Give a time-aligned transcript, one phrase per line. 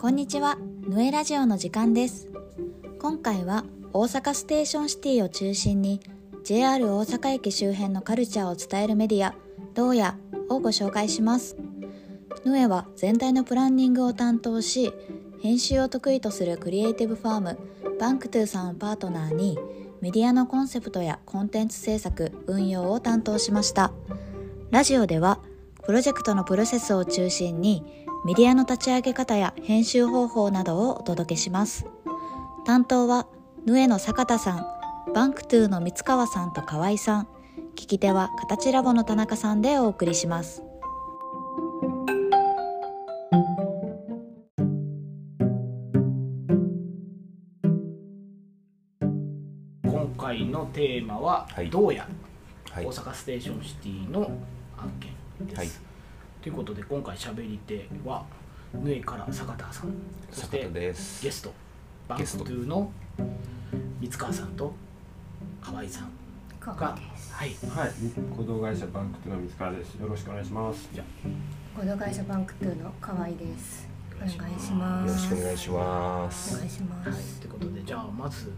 [0.00, 0.56] こんにちは、
[0.88, 2.26] ヌエラジオの時間です。
[2.98, 6.00] 今回は大阪ステーションシティを中心に
[6.42, 9.34] JR 大阪駅周辺のカルチャーを伝えるメディア、
[9.74, 10.16] do-ya?
[10.48, 11.54] をご紹介します。
[12.46, 14.90] ヌエは全体のプランニングを担当し、
[15.42, 17.58] 編集を得意とするクリエイティブファーム、
[18.00, 19.58] バンクトゥーさんをパートナーに、
[20.00, 23.92] メディアのコンセプトやコンテンツ制作、運用を担当しました。
[24.70, 25.40] ラジオでは、
[25.84, 31.86] プロジェクトのプロセスを中心に、メディアの立ち上げ方や編集方法などをお届けします。
[32.66, 33.26] 担当は、
[33.64, 34.66] ヌエの坂田さん、
[35.14, 37.28] バンクトゥーの三川さんと河合さん、
[37.76, 40.62] 聞き手は形ラボの田中さんでお送りします。
[49.82, 52.06] 今回のテーマは「はい do-ya?」
[52.70, 54.30] はい大阪ステーションシティの
[54.76, 55.58] 案件です。
[55.58, 55.89] はい
[56.42, 58.24] ということで今回しゃべり手は
[58.72, 59.92] ヌエから坂田さん。
[60.30, 61.22] そして坂田です。
[61.22, 61.52] ゲスト
[62.08, 62.44] バンクゲスト。
[62.44, 62.90] トゥーの
[64.00, 64.72] 三川さんと
[65.60, 66.10] 河合さん
[66.60, 66.74] が。
[66.74, 67.54] はい。
[67.68, 67.90] はい、
[68.36, 69.94] 合同会社バンクトゥの三川です。
[69.96, 70.88] よろしくお願いします。
[70.94, 71.04] じゃ
[71.76, 73.86] 合同会社バンクトゥーの河合です。
[74.16, 75.10] お願いしお願いします。
[75.10, 77.20] よろしくお願いしまお願すいしまあはい。
[77.20, 77.40] す。
[77.40, 78.50] ということでじゃあまず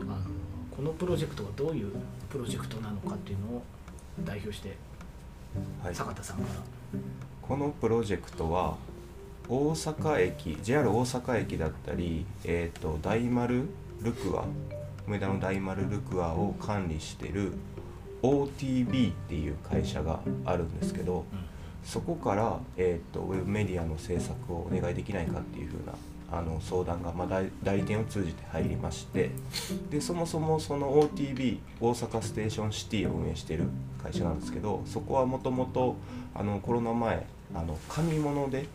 [0.00, 0.16] あの
[0.76, 1.92] このプロジェクトがどういう
[2.28, 3.62] プロジェクトなのかっていうのを
[4.24, 4.76] 代表して
[5.84, 5.94] はい。
[5.94, 6.60] 坂田さんから、
[7.42, 8.76] このプロジェクトは
[9.48, 13.68] 大阪駅 JR 大阪駅だったり、えー、と大丸
[14.02, 14.44] ルクア
[15.06, 17.52] 梅田の大丸ルクアを管理してる
[18.22, 21.24] OTB っていう会社があるんですけど
[21.88, 25.94] そこから、えー、とウェブメディアの制作をお願いできないかっていうふうな
[26.30, 29.30] あの相談が、まあ、代理店を通じて入りまして
[29.88, 33.64] でそもそもその OTB 大阪ステーションシティを運営してる
[34.02, 35.96] 会社なんですけどそこはもともと
[36.60, 38.66] コロナ前あの紙物で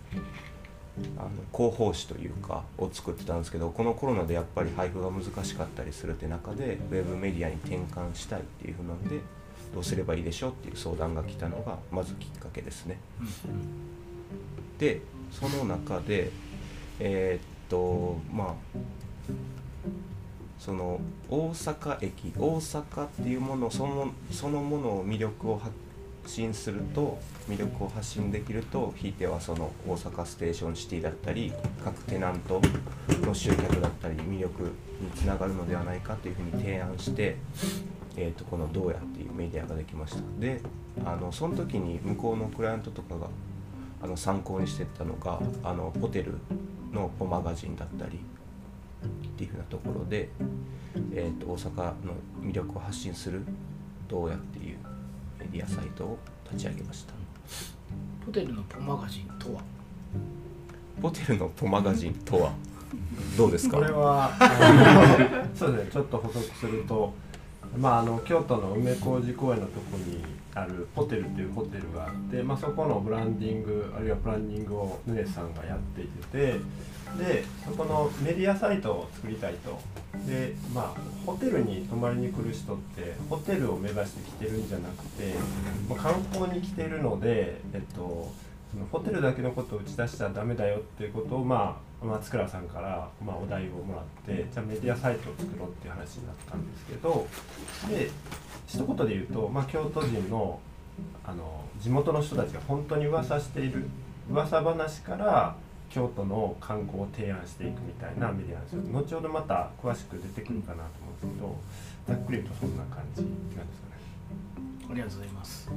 [1.19, 9.19] あの広報誌というかを作ってたんですけどこのコロナでやっぱり配布が難しかったりするって中でウェブメディアに転換したいっていうふうなんで
[9.73, 12.97] どうすればいいでしょうっていう相談が来たのがまずきっかけですね。
[14.79, 15.01] で
[15.31, 16.31] その中で
[16.99, 18.53] えーっとまあ
[20.59, 25.73] その大阪駅大阪っていうものそのそのものを魅力を発
[26.25, 27.19] 信すると
[27.49, 31.51] 魅力を発信できるとひいてはその大阪ステーションシティだったり
[31.83, 32.61] 各テナント
[33.25, 37.35] の集客だったり魅力につながるのではないかというふうに提案して、
[38.15, 40.21] えー、とこの「どうや」っていうメディアができました。
[40.39, 40.61] で
[41.05, 43.27] あのその時に向こうのクライアントとかが
[44.01, 46.35] あの参考にしてたのがあのホテル
[46.91, 48.19] のポマガジンだったり
[49.05, 50.29] っていうふうなところで、
[51.13, 51.75] えー、と大阪
[52.05, 53.41] の魅力を発信する
[54.07, 54.77] 「どうや」っていう
[55.39, 56.17] メディアサイトを
[56.51, 57.13] 立ち上げました。
[58.25, 59.61] ホテルのポマガジンとは？
[61.01, 62.53] ホテルのポマガジンとは？
[63.37, 63.77] どうですか？
[63.77, 64.31] これは
[65.55, 65.91] そうですね。
[65.91, 67.13] ちょっと補足すると、
[67.77, 70.23] まああの京都の梅小路公園のとこに
[70.55, 76.59] あるホテルっていうホテルがあって、まあそこのブランディングあるいはプランニングをヌネさんがやっていて
[77.17, 79.79] で、そこのメディアサイトを作りたいと。
[80.27, 85.33] で、まあホテルに泊まりに来る人ってホテルを目指して来てるんじゃなくて、
[85.89, 88.31] まあ観光に来てるので、えっと。
[88.73, 97.27] そのホテルだけのことを打ち出しちゃダメだよっていうことを、まあ、松倉さんから、まあ、お題をもらってじゃあメディアサイトを作ろうっていう話になったんですけど
[97.89, 98.09] で
[98.67, 100.59] 一言で言うと、まあ、京都人の
[101.25, 103.89] あの地元の人たちが本当に噂している
[104.29, 105.55] 噂話から
[105.89, 108.81] 京都の観光を提案していくみたいなメディアなんですよ。
[108.91, 111.55] 後ほどまた詳しく出てくるかなと思うんで
[112.07, 113.93] すけどざっくり言うとそんな感じなんですかね。
[114.91, 115.71] ありがとうございます。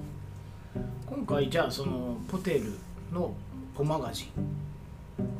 [1.06, 2.78] 今回じゃあそのホテル
[3.12, 3.32] の
[3.74, 4.28] ポマガジン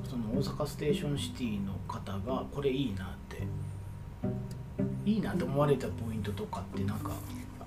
[0.09, 3.42] その大阪ステーションシティの方がこれいいなって。
[5.04, 7.12] いいなって思われたポイントとかってなんか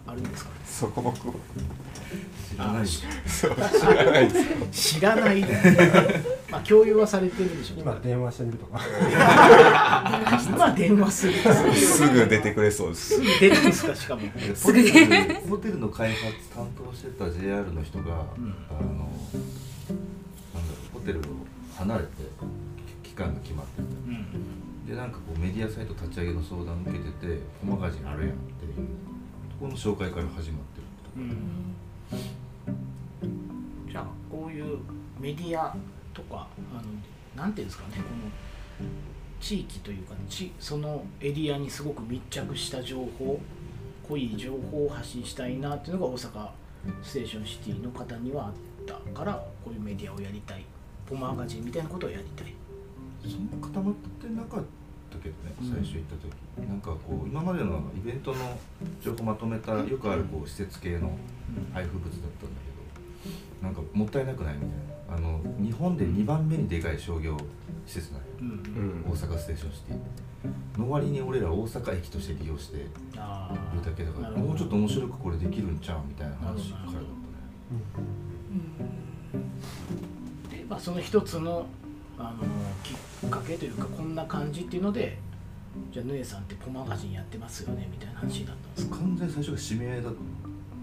[0.05, 0.49] あるんですか？
[0.49, 1.17] ねそこ僕
[2.51, 2.87] 知らない。
[2.87, 3.55] そう。
[3.55, 5.41] 知らないです知らない。
[6.51, 7.75] まあ共有はされてるでしょ。
[7.77, 8.81] う今電話してみるとか。
[10.49, 11.33] 今電話する。
[11.73, 13.15] すぐ出てくれそうです。
[13.15, 13.95] すぐ出るんですか？
[13.95, 14.21] しかも。
[14.63, 18.09] ホテルホテルの開発担当してた JR の人が、ん。
[18.09, 18.49] あのなんだろ
[20.95, 21.21] うホテルを
[21.79, 22.09] 離れて
[23.03, 23.83] 期間が決まってて。
[23.83, 24.85] うん。
[24.87, 30.87] でなんかこうメディアサイト立ち上げの相談受けてて「コマガジンあるやん」っていうところの紹介から始まってる
[31.17, 31.75] うん。
[33.91, 34.79] じゃあこういう
[35.19, 35.75] メディア
[36.13, 36.81] とかあ
[37.37, 38.89] のなんていうんですかねこの
[39.39, 43.39] 地域というか地そのエリアにすごく密着した情報
[44.07, 46.49] 濃い情報を発信したいなっていうのが大阪
[47.03, 48.53] ステーションシティの方にはあっ
[48.85, 49.33] たから
[49.63, 50.65] こういうメディアをやりたい
[51.09, 52.53] ポマガジンみたいなことをやりたい。
[53.23, 54.63] そんな固まってなかっ
[55.11, 55.69] たけどねうん。
[55.71, 56.15] 最初行った
[56.61, 58.57] 時、なんかこう今までのイベントの
[59.01, 61.17] 情報まとめたよくあるこう施設系の
[61.73, 62.61] 配布物だったんだ
[63.61, 64.75] けどなんかもったいなくないみたいな。
[65.11, 67.35] あの日本で2番目にでかい商業
[67.87, 68.47] 施設なんようん。
[69.07, 69.11] うん。
[69.11, 69.97] 大阪ステーションシティ。
[70.79, 73.51] の割に俺ら大阪駅として利用してるあ
[73.83, 77.03] だけだからもうちょっと面白くこれできるんちゃうみたいな話からだったね。
[79.33, 80.18] で、
[80.69, 81.65] まあ、その一つの
[82.17, 82.43] あの
[82.83, 82.93] き
[83.25, 85.17] っかけというかこんな感じっていうので
[85.91, 88.97] じゃあヌエさんってポマガジンやってますよねみたいな話だったんですか？
[88.97, 90.19] 完全に最初が指名だった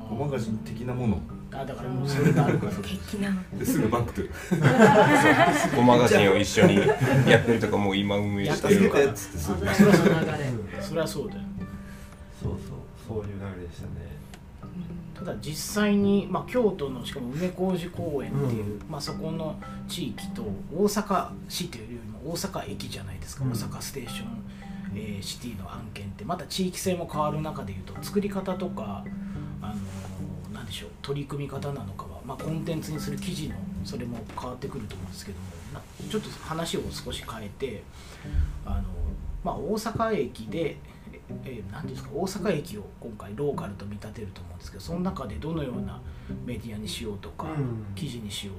[0.08, 1.20] ポマガジン的なもの。
[1.52, 2.72] あだからもうそれがあるから。
[2.72, 4.30] 的 なですぐバックとる
[5.74, 6.76] コ マガジンを一緒に
[7.28, 9.06] やってるとかもう今運営してるから。
[9.06, 10.82] っつってすぐそれはその流れ。
[10.82, 11.40] それはそうだよ。
[12.42, 12.60] そうそう。
[13.06, 13.90] そういう流れでしたね
[15.18, 19.58] ただ実際に、まあ、京都のしかも梅小路公園っていう、まあ、そこの
[19.88, 20.42] 地域と
[20.74, 23.50] 大阪市というよりも大阪駅じゃないですか、うん。
[23.52, 24.28] 大阪ステーション、
[24.94, 26.24] えーシティの案件って。
[26.24, 29.04] また地域性も変わる中でいうと作り方とか、
[29.62, 30.16] あのー
[30.66, 33.54] でしょう取り組み方なのかは、まあ、コンテンツにする記事の
[33.84, 35.80] それも変わってくると思うんですけどもな
[36.10, 37.82] ちょっと話を少し変えて、
[38.66, 38.82] あの
[39.44, 40.76] まあ、大阪駅で
[41.44, 42.10] えー、何ですか？
[42.12, 46.00] 大阪駅を今回ローカルと見立てると思うんですけどその中でどのような
[46.44, 47.94] メディアにしようとか、うん。
[47.94, 48.56] 記事にしよう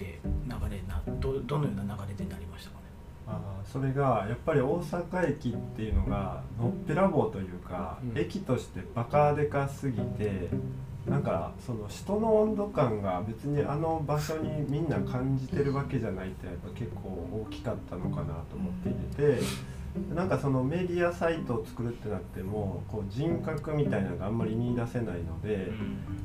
[0.00, 0.30] って流
[0.70, 2.82] れなどどのような流れでなりましたかね？
[3.28, 8.18] あーそれがやっぱり大阪駅っていうのがのっぺらぼうというか、うん。
[8.18, 10.48] 駅としてバカでかすぎて
[11.06, 17.08] なんかその人の温度感が別にあの場所にみんな感じてるわけじゃないってやっぱ結構
[17.46, 19.40] 大きかったのかなと思っていて
[20.14, 25.72] なんかそのメディアサイトを作るってなってもこう人格みたいなのがあんまり見出せないので。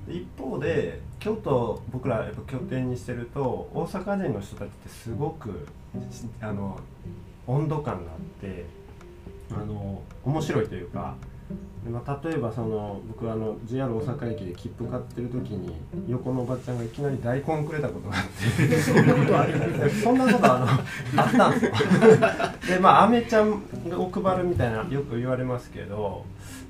[0.08, 5.68] で一方で京都僕らやっぱ拠点にしてると大阪人の人たちってすごく
[6.12, 6.80] しあの
[7.48, 8.66] 温度感があって
[9.52, 11.31] あの面白いというかで、
[11.90, 15.76] まあ、例えばその僕あの JR 大阪駅で切符買ってる時に
[16.08, 18.78] 横のおばちゃんがいきなり大根くれたことがあって。
[18.80, 19.54] そんなことあり
[19.92, 21.72] そんなことあのあったんですよ。
[22.76, 23.64] でまあアメちゃん
[23.94, 26.24] を配るみたいなよく言われますけど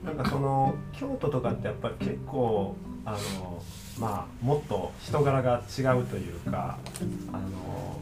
[0.06, 3.62] なんかその京都とかってやっぱり結構あの
[4.00, 6.78] まあもっと人柄が違うというか
[7.34, 8.00] あの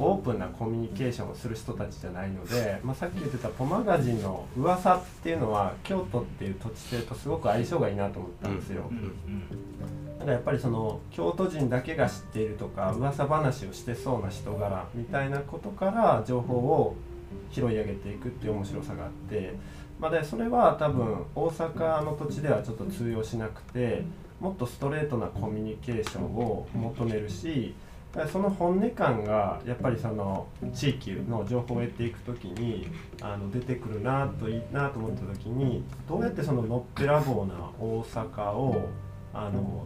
[0.00, 8.84] オープンなコミュニケーションをする人たちじゃないので、まあ、さっき言ってたポマガジンの噂っていうのは京都っていう土地性とすごく相性がいいなと思ったんですよ。
[8.90, 9.70] うんうん
[10.20, 16.94] だからやっぱりその京都人だけが知っているとか噂話をしてそうな人柄みたいなことから情報を
[17.50, 19.54] 拾い上げていくっていう面白さがあって、
[19.98, 24.04] まあ、でそれは多分大阪の土地ではちょっと通用しなくて
[24.40, 27.74] もっとストレートなコミュニケーションを求めるしだから
[28.30, 32.88] その本音感がやっぱりその地域の情報を得ていく時に
[33.20, 38.88] あの出てくるなといいなと思った時にどうやってそののっぺらぼうな大阪を
[39.32, 39.84] あの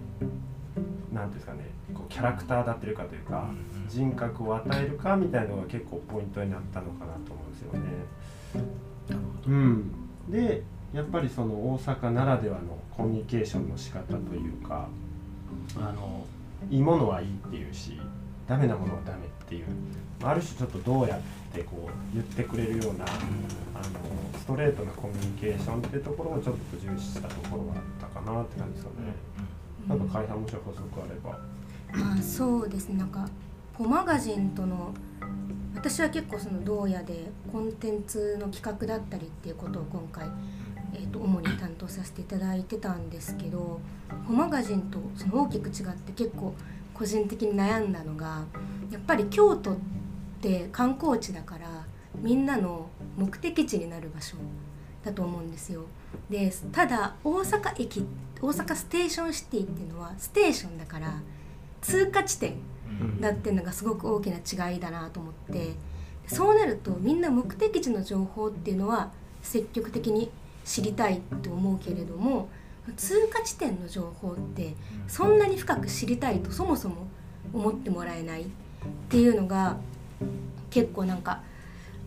[1.12, 3.50] なんていうんですかねこうキャラクター立ってるかというか
[3.88, 7.80] 人格を与えるかみたいなのが結構ポイントになったのかなと思うんですよね。
[9.46, 9.92] うん、
[10.30, 10.62] で
[10.94, 14.88] やっぱりその大阪ならではのコミュニケーションの仕方というか
[15.76, 16.24] あの
[16.70, 18.00] いいものはいいっていうし
[18.46, 19.64] ダメなものはダメっていう。
[20.22, 21.20] ある種ちょっとどうやっ
[21.52, 23.08] てこう言ってくれるようなあ
[23.78, 29.12] のストレートなコミュニケーションってところをちょっと重視したところがあったかなって感じですよね。
[29.88, 31.38] なんか開発もし補足あれば。
[31.92, 32.88] まあそうです。
[32.88, 33.28] ねなんか
[33.74, 34.94] ポマガジンとの
[35.74, 40.26] 私は結構その堂屋でコンテンツの企画だったりっていうことを今回、
[40.94, 43.80] えー、と主に担当させていただいてたんですけど
[44.26, 46.54] ポマガジンとその大きく違って結構
[46.94, 48.44] 個人的に悩んだのが
[48.90, 49.76] やっぱり京都っ
[50.40, 51.84] て観光地だから
[52.16, 54.36] みんなの目的地になる場所
[55.04, 55.82] だと思うんですよ。
[56.30, 58.06] でただ大阪駅
[58.40, 61.20] 大阪ステーションシティっていうのはステーションだから
[61.80, 62.54] 通過地点
[63.20, 65.72] だっていうのがすごく大きな違いだなと思って
[66.26, 69.10] そうなるとみんな目的地の情報っていうのは
[69.42, 70.30] 積極的に
[70.64, 72.48] 知りたいと思うけれども
[72.96, 74.74] 通過地点の情報って
[75.08, 77.08] そんなに深く知りたいとそもそも
[77.52, 78.46] 思ってもらえないっ
[79.08, 79.76] ていうのが
[80.70, 81.42] 結構なんか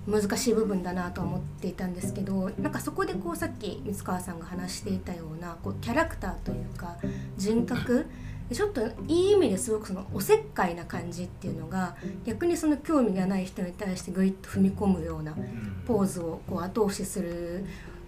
[0.07, 6.95] 難しい部分だなと思っていたんですけどなんかそこでこうさっき三川さんが話していたようなこうキャラクターというか
[7.37, 8.07] 人格
[8.53, 15.35] ちょっといい意味ですごくそのおせっかいな感じっていうのが逆にその興味がない人に対してグイッと踏み込むような
[15.85, 17.65] ポーズをこう後押しする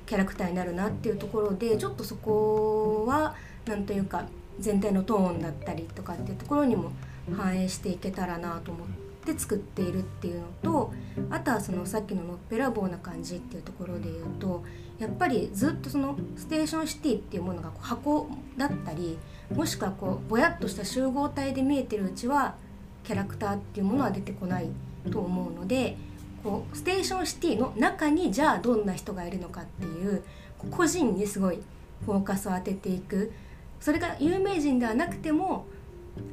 [0.10, 3.36] キャラクターになるなっていうところでちょっとそこは
[3.66, 4.26] なんというか
[4.60, 6.92] 全体のトーンだったりとかっていうところにも
[7.38, 8.88] 反映していけたらなと思っ
[9.26, 10.94] で作っているっていうのと
[11.30, 14.64] あとはそのさっきののっぺらぼうな感じっていうところで言うと
[14.98, 19.18] やっぱりずっとそのステーションシティっていうものがこう箱だったり
[19.54, 22.56] もしくはこうぼやっとした集合体で見えてるうちは
[23.04, 24.70] キャラクターっていうものは出てこない
[25.12, 25.98] と思うので
[26.44, 30.24] こうステーションシティの中にじゃあどんな人がいるのかっていう
[30.72, 31.60] 個人にすごい
[32.06, 33.32] フォーカスを当てていく。
[33.80, 35.66] それが有名人ではなくても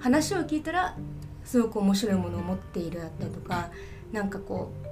[0.00, 0.96] 話を聞いたら
[1.44, 3.70] すごく面白いものを持っているだったりとか
[4.12, 4.86] なんかこう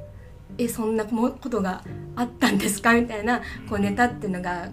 [0.56, 1.82] えそんなことが
[2.14, 4.68] あったんですかみたいなこうネタっていうのが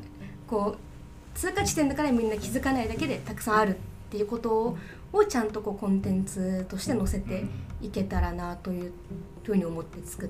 [0.48, 3.79] こう通過地点だからみんな気づかないだけでたくさんあるっ
[4.12, 4.77] ていうこと
[5.13, 7.45] をちゃんとこうコンテンツとして載せて
[7.81, 8.93] いけたらなという
[9.43, 10.29] ふうに思って作っ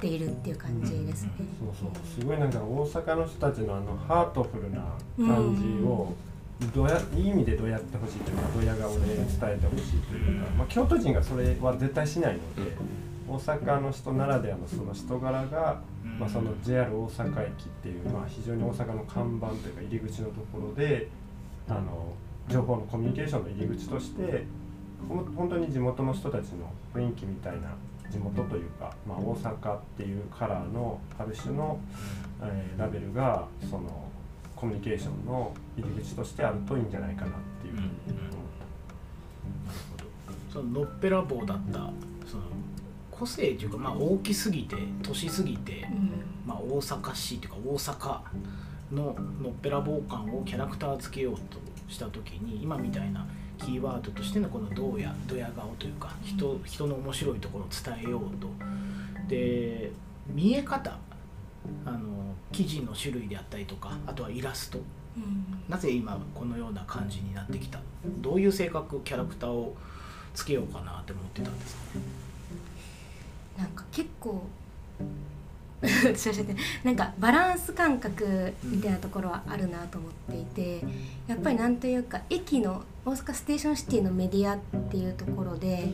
[0.00, 1.30] ているっていう感じですね。
[1.58, 2.20] そうそう。
[2.20, 4.82] すごいなんか大阪の人たちのあのハートフルな
[5.16, 6.14] 感じを、
[6.74, 12.72] どやいい意味でどうやってほしいというかどや顔で伝えてほしいというか、まあ、京都人がそれは絶対しないので
[13.28, 15.80] 大阪の人ならではのその人柄が、
[16.18, 21.08] まあ、その JR 大阪駅っていう、まあ、非常に大阪の看板というか入り口のところで
[21.68, 22.12] あの
[22.48, 24.44] 情報のコミュニケーションの入り口として
[25.08, 27.76] 本当に地元の人たちの雰囲気みたいな
[28.10, 31.78] 地元というか、まあ、大阪っていうカラーのある種の、
[32.42, 34.08] えー、ラベルがその
[34.56, 37.94] コミュニケーションの入り口としてあるといいんじゃないかなっていうふうに思っ
[38.58, 39.68] た。
[39.68, 40.52] なるほど。
[40.52, 41.78] そののっぺらぼうだった
[42.26, 42.44] その
[43.10, 45.86] 個性というか、まあ、大きすぎて年すぎて、
[46.46, 48.20] まあ、大阪市というか大阪
[48.92, 53.26] ののっぺらぼう感をキャラクターつけようとした時に今みたいな
[53.58, 58.48] キーワードとしてのこのどうやどや顔というか人人の面白いところを伝えようと。
[59.28, 59.90] で
[60.26, 60.96] 見え方
[61.84, 61.98] あの
[62.52, 64.78] 記事の種類であったりとかあとはイラスト、
[65.16, 67.78] うん、なぜ今このような感じになってきた？
[68.20, 69.76] どういう性格キャラクターを
[70.34, 71.98] つけようかなって思ってたんですか？
[71.98, 72.04] ね
[73.58, 74.46] なんか結構
[76.84, 80.82] なんかバランス感覚みたいなところはあるなと思っていて
[81.28, 84.58] やっぱりなんというか駅の大阪ステーションシティのメディアっ
[84.90, 85.88] ていうところで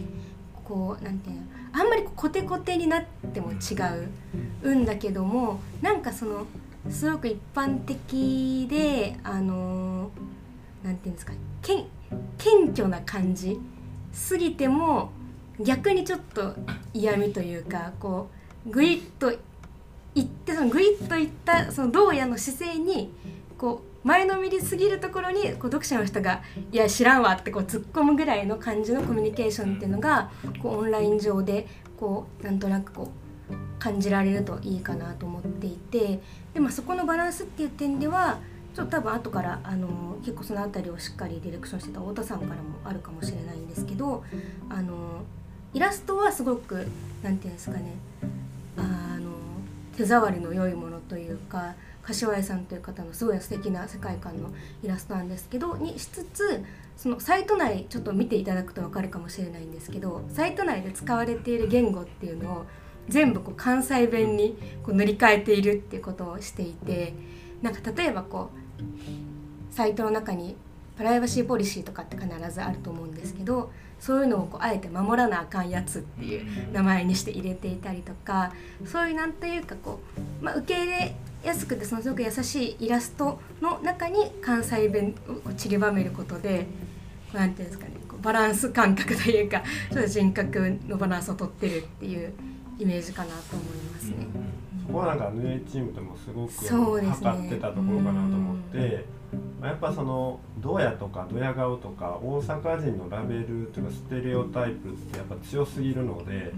[0.65, 1.43] こうなんていうの
[1.73, 3.77] あんまりコテコテになっても違
[4.65, 6.45] うんだけどもなんかその
[6.91, 10.11] すごく一般的であの
[10.83, 11.85] なんていうんですかけ
[12.37, 13.61] 謙虚な感じ
[14.13, 15.13] すぎても
[15.61, 16.57] 逆にちょっと
[16.93, 18.29] 嫌味というかこ
[18.67, 19.31] うグイッと
[20.17, 23.13] いってそのグイッといったその堂屋の姿勢に
[23.65, 30.31] こう前のめりすぎるところにこう読者の人が「いや知らんわ」ってこう突っ込むぐらいの感じのコミュニケーションっていうのが
[30.63, 31.67] こうオンライン上で
[31.99, 33.11] こうなんとなくこ
[33.51, 36.21] う感じられるといいかなと思っていて
[36.53, 38.37] で、まあ、そこのバランスっていう点では
[38.75, 44.23] ちょっと多分後からあの結構その辺りをしっかりディレクションしてた太田さんからもあるかもしれないんですけど
[44.69, 45.23] あの
[45.73, 46.87] イラストはすごく
[47.23, 47.95] 何て言うんですかね
[48.77, 49.31] あの
[49.97, 51.75] 手触りの良いものというか
[52.07, 54.51] 柏井さんという方のすごい素敵な世界観の
[54.83, 56.63] イラストなんですけどにしつつ
[56.97, 62.67] そのサイト内ちょっと見ていただくと分かるかもしれないんですけどサイト内で使われている言語っていうのを
[63.09, 67.15] 全部こう関西弁にこう塗り替えているっていうことをしていて
[67.63, 68.51] なんか例えばこ
[69.71, 70.57] うサイトの中に
[70.97, 78.53] プライバシーポリシーとかって必ずあると思うんですけどそういうのをこうあえて守らなあかんやつっていう名前にして入れていたりとか
[78.85, 80.01] そういうなんていうかこ
[80.41, 85.15] う、まあ、受け入れやすくてそのすごく優しいイラストの中に関西弁
[85.47, 86.67] を散りばめることで
[87.33, 92.33] 何ていうんですかねこうバランス感覚というかちょっと人格のバランスをとってるっていう
[92.79, 94.27] イメージかなと思いますね。
[94.87, 99.14] そこはなんかヌエチームでもすごく測ってたところかなと思って。
[99.63, 106.53] やっぱそのドヤとかドヤ顔とか大阪人のラベルというかステレオタイプってやっぱ強すぎるので,、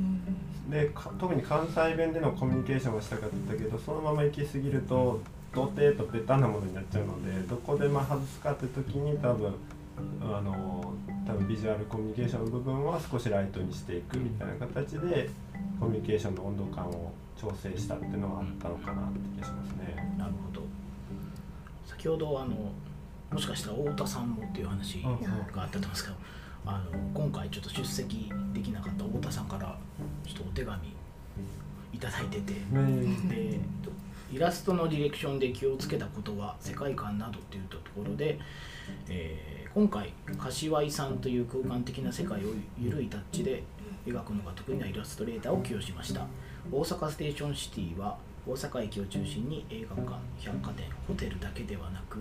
[0.70, 5.20] で特に関西弁でのコミュニケーションがしたかったけどそのまま行き過ぎると
[5.52, 9.54] 土手とベタなものになっちゃうのでどこでまあ外すかって時に多分
[10.20, 10.92] あの
[11.26, 15.30] 多分ビジュアルコミュニケーションの部分は少しライトにしていくみたいな形で
[15.80, 20.14] コミュニケーションの温度感を調整したっていうのはあったのかなって気がしますね。
[20.18, 20.65] なるほど
[21.96, 22.54] 先ほどあの
[23.30, 26.16] もしかしたら太田さんもっていう話があったと思うんですけど、
[26.66, 29.76] あの今回ちょっと出席できなかった太田さんから
[30.24, 30.94] ちょっとお手紙
[31.92, 33.58] いただいてて、で
[34.30, 38.38] イラストのディレクションで気をつけたことは世界観などっていうところで、
[39.08, 42.48] えー、今回柏井さんという空間的な世界を
[42.78, 43.62] 緩いタッチで
[44.06, 46.26] 描くのが得意なイラストレーターを起用しました。
[46.70, 52.18] 大阪ステーションシティは大阪駅を中心に映画館百貨店ホテルだけではなく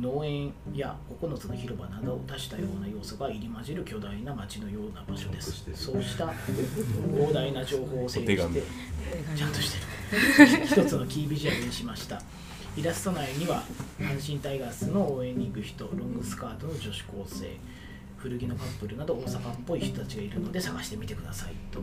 [0.00, 5.64] 農園や9つの広場などを多したような要素が入り混じる巨大な街のような場所です。
[5.74, 6.26] そうした
[7.12, 8.62] 膨大な情報を整理して
[9.36, 10.64] ちゃんとしてる。
[10.64, 12.22] 一つのキービジュアルにしました。
[12.74, 13.62] イラスト内には
[14.00, 17.54] 阪神タイガースの応援に行く人ロングスカートの女子高生
[18.16, 21.82] 古着のカップルなど大阪っぽい人たちがいるので探してみてくださいと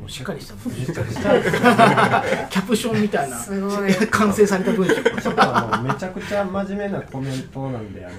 [0.00, 3.38] もうしっかりした文章 キャプションみたいな。
[3.38, 3.94] すごい。
[3.94, 4.94] 完成された文章。
[4.94, 8.14] ちょっとあのめちゃくちゃ真面目なコメントなんであの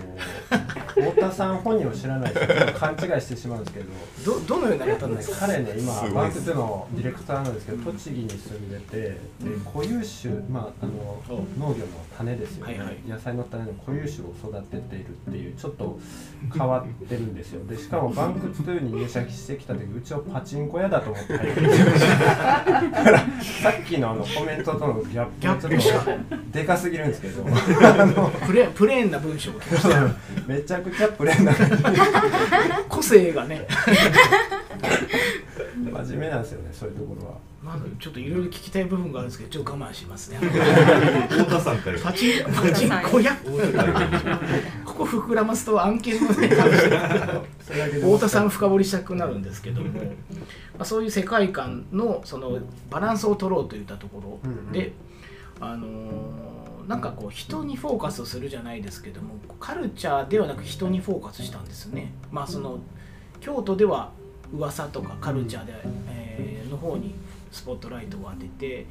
[0.96, 3.80] 太田さん本人を知らない人は勘違いしてしまうんですけ
[4.26, 5.48] どどどのような方なんですか？
[5.48, 9.18] 彼ね今バンク2のディレクターなんですけど栃木に住んでてで
[9.74, 11.22] 固有種、まあ、あの
[11.58, 11.88] 農業の
[12.18, 12.98] 種ですよね、はいはい。
[13.08, 16.00] 野菜の種の固有種を育てているっていうちょっと
[16.58, 17.66] 変わってるんですよ。
[17.66, 23.26] でしかもバンク2に入社してきた時うちをパチンコ屋だと思って入ってきてましただからさ
[23.82, 26.12] っきのあのコメントとのギャップがちょっと
[26.52, 27.46] でかすぎるんですけど。
[27.82, 29.90] あのプレプレーンな文章が来ました
[30.62, 31.78] めちゃくちゃプレーンな感じ
[32.88, 33.68] 個性がね、
[35.76, 37.34] 真面目なんですよねそういうところは。
[37.64, 40.38] まあ、ちょっといろいろ聞きたい部分があるんですけどちょっと我慢しますね。
[41.30, 42.00] 太田さんから。
[42.00, 43.36] パチンパチンコ屋。
[44.84, 49.82] ここ膨らますと案件のね太田さん深掘りしたくなるんですけど。
[49.82, 50.02] も、ま
[50.80, 52.58] あ、そういう世界観のその
[52.90, 54.94] バランスを取ろうといったところで、
[55.62, 56.42] あのー
[56.88, 62.12] なんかこう人にフォーカスするじゃないですけどもカルチャーではなく人にフォーカスしたんですね。
[62.32, 62.80] まあその
[63.40, 64.12] 京都では
[64.52, 65.74] 噂とかカルチャーで、
[66.10, 67.14] えーの方に
[67.52, 68.86] スポットライトを当てて、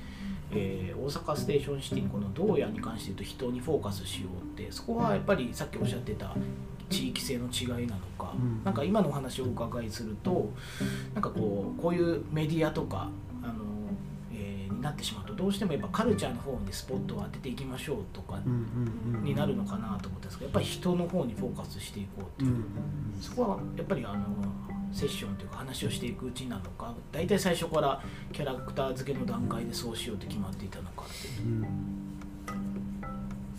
[0.53, 6.35] えー大阪ステーションシティにこの do-yaに関して言うと人にフォーカスしようってそこはやっぱりさっきおっしゃってた
[6.89, 10.51] 地域性の違いなのか、うんなんか今のお話をお伺いすると
[11.15, 13.09] なんかこうこういうメディアとか
[13.43, 13.80] あの、えー
[14.81, 22.65] になってしまうとどうしてもやっぱカルチャーの方にスポットを当てていきましょうとかうんうんうんになるのかなと思ったんですけどやっぱり人の方にフォーカスしていこうっていう、
[23.21, 24.25] そこはやっぱりあの
[24.93, 31.67] セッションというか話をしていくうちになるのか大体最初からキャラクター付けの段階でそうしようと決まっていたのかっていう。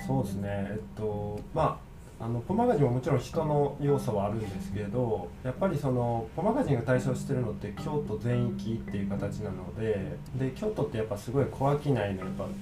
[0.05, 0.47] そうですね。
[0.49, 1.90] えっとまあ
[2.21, 12.13] あのポマガジンももちろん人の要素はあるんですけどやっぱりそのポマガジンが対象してるのって京都全域っていう形なのでで京都ってやっぱすごい小商いのやっ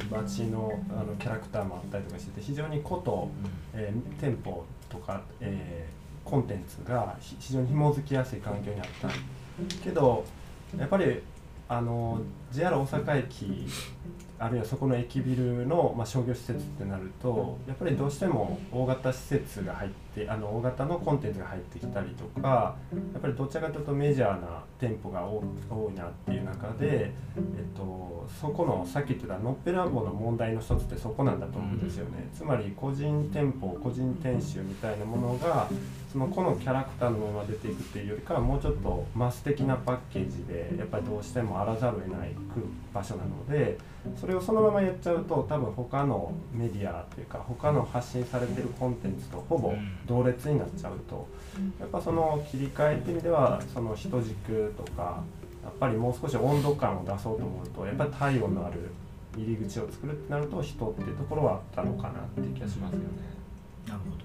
[0.09, 3.29] ぱ町のあのキャラクターもあったりとかしてて非常に個と、
[3.73, 9.09] えー店舗とか、えーコンテンツがひ非常に紐づきやすい環境にあった。
[9.83, 10.23] けど
[10.77, 11.23] やっぱり
[11.67, 13.67] あの JR 大阪駅
[14.39, 22.77] あるいはそこの駅ビルの、まあ、商業施設ってなるとやっぱりどうしても大型施設が入ってあの大型のコンテンツが入ってきたりとか
[23.13, 32.29] やっぱりどちらかというとメジャーな店舗が多多いなっていう中で、えっと、そこのさっき言ってたのっぺらぼうの問題の一つってそこなんだと思うんですよね。
[32.33, 35.67] つまり個人店舗個人店主みたいなものが
[36.11, 42.31] その個のキャラクターのまま出ていくっていうよりかはもうちょっとマス的なパッケージでやっぱりどうしてもあらざるを得ない
[42.91, 43.77] 場所なので
[44.19, 49.73] それをそのままやっちゃうと多分他のメディアっていうか他の発信されてるコンテンツとほぼ
[50.07, 51.27] 同列になっちゃうと
[51.79, 55.23] やっぱその切り替えっていう意味ではその人軸とか
[55.63, 58.89] やっぱりもう少し温度感を出そうと思うとやっぱり体温のある
[59.37, 63.05] 入り口を作るってなると人っていうところはあったのかなっていう気がしますよね。
[63.87, 64.19] なるほど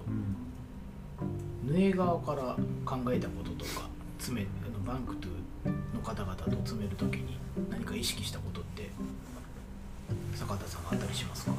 [1.65, 3.87] ヌエ側から考えたこととか
[4.19, 7.37] 詰めあのバンクトゥの方々と詰めるときに
[7.69, 8.89] 何か意識したことって
[10.35, 11.51] 坂田さんあったりしますか？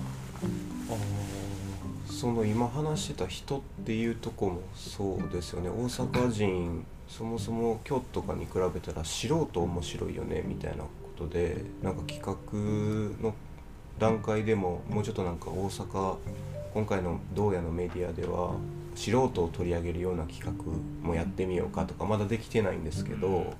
[0.91, 5.69] あーその今話してた人っていうとこもそうですよね。
[5.69, 12.35] 大阪人そもそも京都とかに比べたら素人面白いよねみたいなことでなんか企画
[13.23, 13.35] の
[13.99, 16.17] 段階でももうちょっとなんか大阪
[16.75, 18.55] 今回の洞爺のメディアでは
[18.97, 20.53] 素人を取り上げるような企画
[21.07, 23.55] もやってみようかとかまだできてないんですけど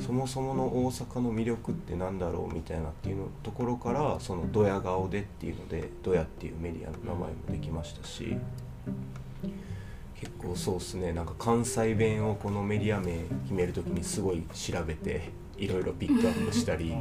[0.00, 8.36] そもそもの大阪の魅力ってなんだろうみたいなっていうのところからそのドヤ顔でっていうのでドヤっていうメディアの名前もできましたし
[10.14, 11.12] 結構そうっすね。
[11.12, 16.94] なんか関西弁をこのメディア名決める時にすごい調べていろいろピックアップしたり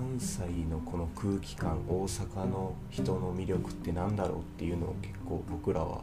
[0.00, 6.00] 関西のこの空気感大阪の人の魅力ってなんだろうっていうのを結構僕らは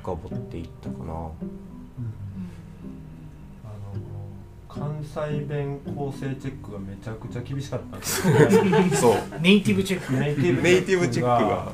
[0.00, 1.12] 深掘っていったかな。
[1.12, 1.30] あの
[4.66, 8.34] 関西弁構成チェックがめちゃくちゃ厳しかったんですよ。
[8.96, 9.40] そう。
[9.42, 10.14] ネイティブチェック。
[10.14, 11.70] ネイティブネイティブチェックが。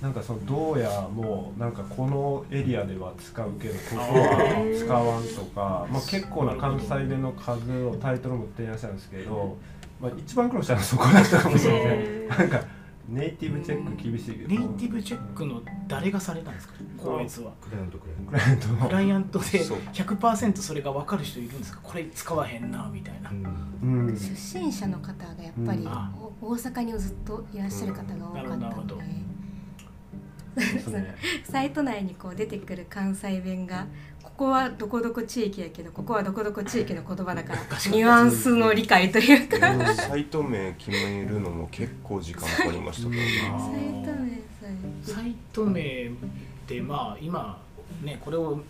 [0.00, 9.56] なんかそのどうやもなんかこのエリアでは使うけどここは使わんとか、まあ、結構な関西弁の数をタイトルも提案したんですけど、
[10.02, 12.38] まあ、一番苦労したのはそこだったかもしれない。
[12.38, 12.60] なんか
[13.08, 14.48] ネイティブチェック厳しいけど。
[14.48, 16.74] ネイティブチェックの誰がされたんですか？
[16.98, 17.52] 校閲は。
[17.60, 21.80] クライアントクライアンクライアントのクライアントでそう100%それが分かる人いるんですか？
[21.82, 23.30] これ使わへんなみたいな。
[23.30, 23.38] ト、う
[23.86, 24.06] ん。
[24.08, 24.16] うん。
[24.16, 25.86] 出身者の方がやっぱり
[26.40, 29.24] 大阪にずっといらっしゃる方が多かったなるほどのでですね
[31.44, 33.86] サイト内にこう出てくる関西弁が
[34.22, 37.58] ここはどこどこ地域やけどここはどこどこ地域の言葉だから
[37.90, 39.94] ニュアンスの理解というか。
[39.94, 44.30] サイト名決めるのも結構時間かかりましたからサイト名
[45.04, 46.10] さサイト名
[46.66, 47.60] でまあ今
[48.02, 48.60] ねこれを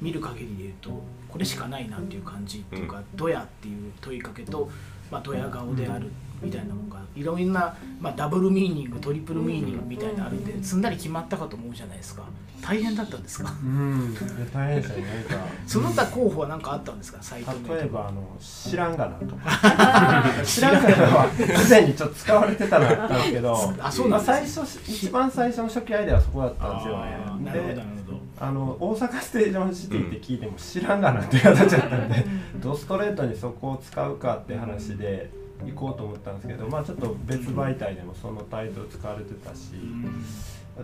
[0.00, 4.70] 見る限りで言うとこれしかないなっていう感じっていうか「ドヤ」っていう問いかけと
[5.10, 6.10] 「まあ、ドヤ顔である」
[6.42, 12.22] みたいなものがいろんな、まあ、ダブルミーニングトリプルミーニングみたいなのあるんですんなり決まったかと思うじゃないですか。
[12.60, 14.20] 大変だったんですかうんで
[14.52, 15.46] 大変でしたねなんか。
[15.66, 17.22] その他候補は何かあったんですか？
[17.22, 20.42] サイト名例えばあの知らんがなとか。
[20.44, 20.96] 知らんがな。
[20.96, 27.10] はすでにちょっと使われてたのあったんですけどあそうなん最初一番最初の初期アイデアはそこだったんですよね。
[27.44, 28.18] なるほどなでるほど。
[28.40, 32.24] あの大阪ステーションシティって聞いても知らんがなっていう形だったんで、
[32.60, 35.30] ドストレートにそこを使うかって話で
[35.66, 39.72] 行こうと思ったんですけどまあちょっと別媒体でもそのタイトル使われてたし、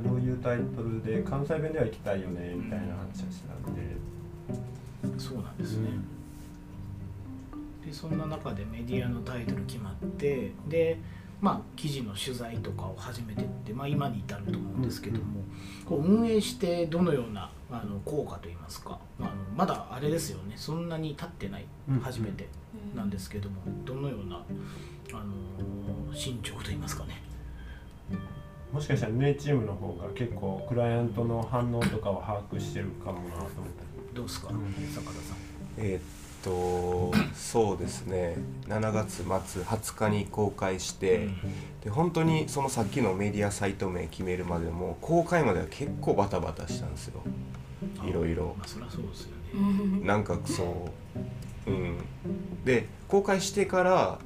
[0.02, 3.82] どういうタイトルで関西弁では行きたいよねみたいな話をしてたんで、
[5.18, 5.90] そうなんですね、
[7.86, 10.98] でそんな中でメディアのタイトル決まってで
[11.40, 15.42] まあ記事の取材とかを始めてって、まあ、今に至ると思うんですけども、
[15.84, 20.54] こう運営してどのようなあの効果といいますか、まあ、まだあれですよね。
[20.56, 21.66] そんなに経ってない。
[21.88, 22.00] うん。
[22.00, 22.48] 初めて
[22.94, 24.44] なんですけどもどのような
[25.12, 27.22] あの進捗といいますかね。
[28.72, 35.36] もしかしたら運営チームの方が結構クライアントの反応とかを把握してるかもなと思ったどうですか、うん坂田さん。
[35.78, 36.02] えーっ
[36.44, 38.36] とそうですね。
[38.68, 41.28] 7月末20日に公開して、
[41.82, 47.22] で本当にそのさっきのメディアサイト名決めるまでも公開までは結構バタバタしたんですよ。
[48.06, 48.54] いろいろ。
[48.58, 49.34] まあ、そりゃそうですよね。
[49.54, 49.58] う
[50.02, 51.18] んなんかそう
[51.66, 51.96] うん。
[52.64, 54.18] で公開してから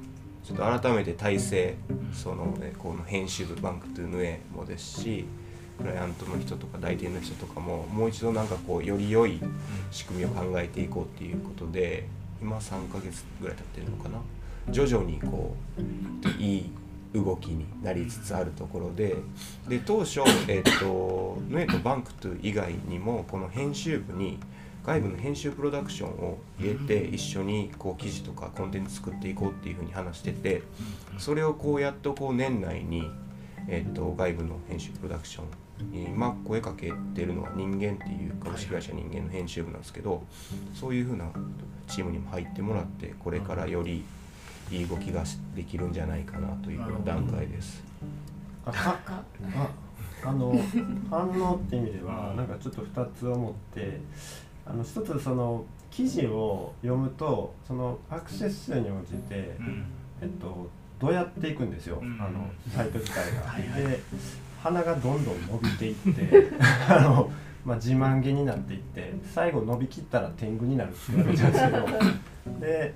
[0.43, 1.75] ちょっと改めて体制
[2.13, 5.25] その、ね、この編集部バンクトゥーヌエもですし
[5.77, 9.39] クライアントの人とか代理店の人とかももう一度なんかこうより良い
[9.91, 12.07] 仕組みを考えていこうっていうことで
[12.41, 14.19] 今3ヶ月ぐらい経ってるのかな？
[14.71, 16.71] 徐々にこういい
[17.13, 19.15] 動きになりつつあるところで
[19.67, 24.39] で当初、えっとヌエとバンクトゥ以外にもこの編集部に
[24.89, 30.63] 外部の編集プロダクションを入れて一緒にこう記事とかコンテンツ作っていこうっていうふうに話してて
[31.19, 33.03] それをこうやっとこう年内に、
[33.67, 35.43] えっと外部の編集プロダクショ
[35.83, 40.23] ンに今声かけてるのは人間っていう株式会社人間の編集部なんですけど
[40.73, 41.25] そういうふうな
[41.87, 44.03] チームにも入ってもらってこれからより
[44.71, 45.23] いい動きが
[45.55, 47.83] できるんじゃないかなという段階です。
[48.65, 49.69] あ
[50.25, 50.53] あの
[51.09, 54.01] 反応って意味ではなんかちょっと2つ思って
[54.69, 59.85] あの一つその記事を読むとそのアクセス数に応じて、うん。
[60.21, 62.21] えっと、どうやっていくんですよ、うん。
[62.21, 63.41] あのサイト自体が。
[63.41, 63.91] はいはい。
[63.91, 63.99] で
[64.61, 66.51] 鼻がどんどん伸びていって
[66.89, 67.31] あの、
[67.65, 72.59] まあ、自慢げになっていって最後伸びきったら天狗になるって言われちゃうんですけど。
[72.59, 72.93] で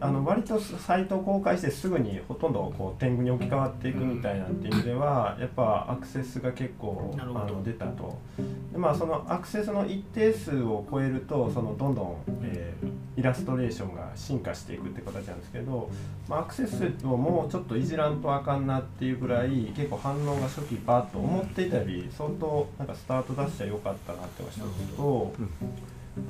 [0.00, 8.44] あの割とサイトを公開してすぐにほとんどこう天狗に置き換わっていくみたいなっていう意味ではやっぱアクセスが結構あの出たとで
[8.78, 15.90] まあそのアクセスの一定数を超えるとそのどんどん、えーイラストレーションが進化していくって形なんですけど、
[16.28, 24.64] まあ、アクセスをもうちょっといじらんとあかんなっていうぐらい結構反応が初期バーッと思っていたより相当なんかスタート出しちゃよかったなってました
[24.96, 25.32] と。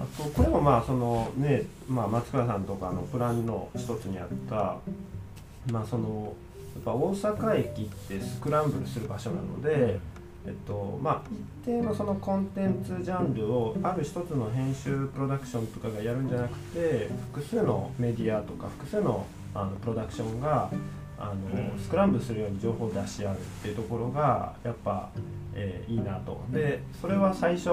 [0.01, 4.79] あとこれもまあそのね、まあ、松倉さんとかのプランの一つにあった
[5.71, 6.33] まあその
[6.75, 9.99] やっぱ大阪駅ってスクランブルする場所なので、
[10.49, 11.23] えっとまあ、
[11.63, 20.71] 一定のそのコンテンツジャンルをある一つの編集プロダクションとかがやるんじゃなくて複数のメディアとか複数のあのプロダクションが
[21.19, 25.11] あのスクランブルするように情報を出し合うっていうところがやっぱ、
[25.55, 26.41] えーいいなと。
[26.51, 27.71] でそれは最初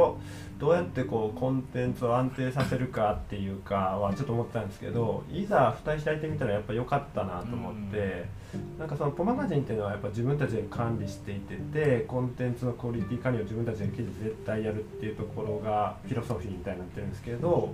[0.57, 8.25] どうやってこうコンテンツを安定させるかっていうかはちょっと思ったんですけどいざ蓋開いてみたらやっぱ良かったなと思って、
[8.79, 17.73] なんかそのポマガジンっていうのはやっぱ自分たちで管理していててコンテンツのクオリティ管理を自分たちで絶対やるっていうところがフィロソフィーみたいになってるんですけど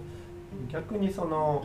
[0.71, 1.63] 逆にその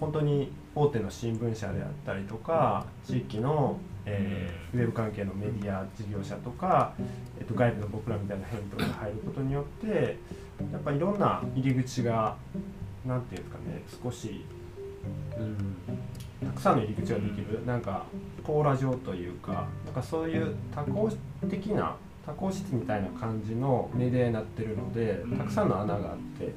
[0.00, 6.94] 本当に大手の新聞社であったりとか地域の、えーウェブ関係のメディア事業者とか、
[7.38, 10.16] えっと、外部の僕らみたいなヘンプロが入ることによって
[10.72, 12.36] やっぱいろんな入り口が
[13.04, 13.50] なんていうんで
[13.88, 14.44] すかね少し
[15.38, 18.04] うん、たくさんの入り口ができるなんか
[18.44, 21.10] ポーラ状というかなんかそういう多項
[21.48, 26.52] 的な多項室みたいな感じのメディアになってるのでたくさんの穴があって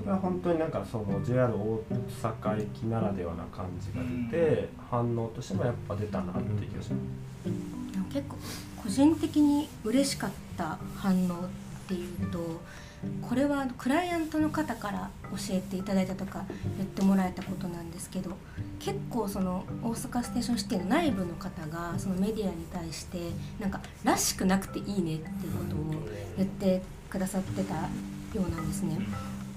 [0.00, 1.82] それは本当になんかその JR 大
[2.22, 8.36] 阪駅ならではな感じが出て反応としてもやっぱ出たなっていう気がします結構
[8.82, 11.48] 個人的に嬉しかった反応っ
[11.86, 12.60] ていうと
[13.22, 16.44] これはクライアントの方から教えていただいたとか
[16.76, 18.36] 言ってもらえたことなんですけど
[18.78, 23.18] 結構その大阪ステーションシティの内部の方がそのメディアに対して
[23.58, 27.88] なんか「らしくなくていいね」っていうことを言ってくださってたよ
[28.36, 28.98] うなんですね。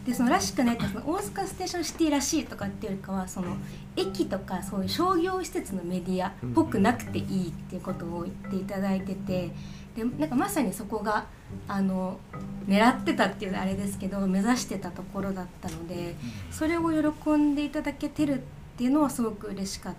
[0.06, 3.56] でそのらしくないってその大阪ステーションシティらしいとかっていうよりかはその
[3.96, 9.52] 駅とかそういう商業施設のメディアっぽくなくていいっていうことを言っていただいてて
[9.96, 11.26] でなんかまさにそこが
[11.68, 12.20] あの
[12.68, 16.16] 狙ってたっていうのはあれですけど目指してたところだったので
[16.52, 18.42] それを喜んでいただけてるっ
[18.78, 19.94] ていうのはすごく嬉しかっ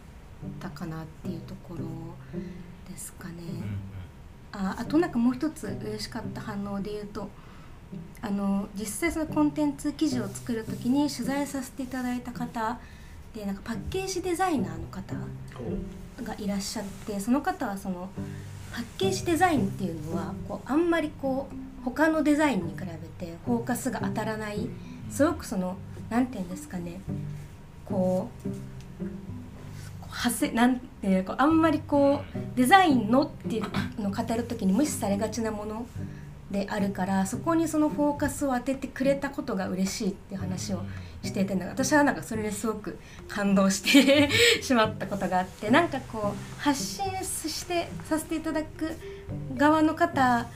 [0.61, 1.85] たかなっていうところ
[2.91, 3.35] ですかね。
[4.53, 7.29] ああとなんかもう一つ嬉しかった反応で言うと
[8.23, 12.79] あの実際そのコンテンツ記事を作る時に取材させていただいた方
[13.35, 15.15] でなんかパッケージデザイナーの方
[16.23, 18.09] がいらっしゃってその方はその
[18.73, 24.69] パッケージデザインっていうのはこうあんまりこう他のデザインに比べてフォーカスが当たらない
[25.11, 25.77] すごくその
[26.09, 27.01] 何て言うんですかね
[27.85, 28.49] こう
[30.09, 35.87] はせなんていうかあんまりこうデザインのっていうのを語る時に無視されがちなもの
[36.55, 40.85] であるからそこにそのフォーカスを当ててくれたことが嬉しいって話を
[41.25, 44.31] していて私はなんかそれですごく感動して
[44.63, 48.93] しまったことがあってなんかこう発信してさせていただく
[49.57, 50.47] 側の方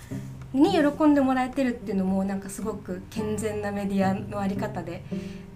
[0.53, 5.03] に喜んでもらえてるっていうのもなんかすごく健全なメディアの在り方で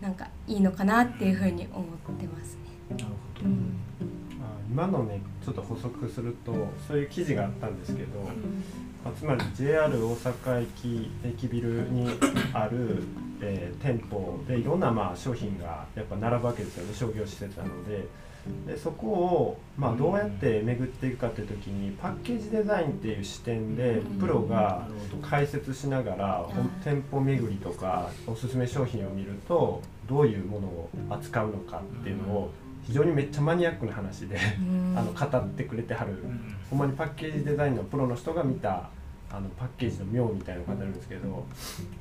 [0.00, 2.96] なんかいいのかなっていうふうに思ってますね。
[2.96, 3.76] なるほど、うん。
[4.72, 6.52] 今のねちょっと補足すると
[6.88, 8.28] そういう記事があったんですけど、
[9.04, 12.08] まあ、つまり JR 大阪駅駅ビルに
[12.52, 13.02] ある、
[13.40, 16.94] えー、店舗でいろんなまあ商品がやっぱ並ぶわけですよね。
[16.94, 18.06] 商業施設なので。
[18.66, 24.88] でそこを、まあ、どうやって巡っていくかっていう時にパッケージデザインっていう視点でプロが
[25.22, 26.48] 解説しながら
[26.82, 32.50] 店舗巡りとかおすすめ商品を見るとどういうものを扱うのかっていうのを
[32.84, 34.38] 非常にめっちゃマニアックな話で
[34.96, 36.14] あの語ってくれてはる。
[36.68, 38.88] ほんまにパッケージデザインのプロの人が見た
[39.32, 41.46] あのパッケージの妙みたいなのが語るんですけど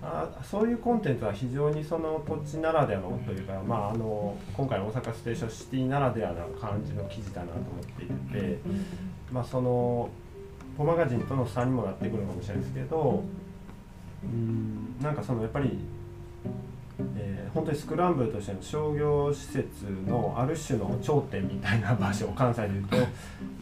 [0.03, 8.59] あそういうコンテンツは非常にその土地ならではのというか、まあ、あの今回の大阪ステーションシティならではの感じの記事だなと思っていて、
[9.31, 10.09] まあ、その
[10.77, 13.23] ポマガジンとの差にもなってくるかもしれないですけど
[14.25, 15.79] うんなんかそのやっぱり
[17.17, 22.97] えー、本当にスクランブルとしての商業施設のある種の頂点みたいな場所関西でいうと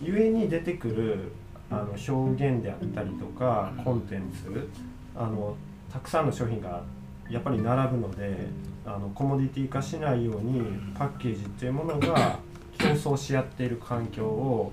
[0.01, 1.31] 故に出てくる
[1.71, 4.69] あの表現であったりとかコンテンツ
[5.15, 5.55] あの
[5.91, 6.83] たくさんの商品が
[7.29, 8.47] やっぱり並ぶので
[8.85, 10.61] あのコモディティ化しないように
[10.97, 12.39] パッケージっていうものが
[12.77, 14.71] 競争し合っている環境を、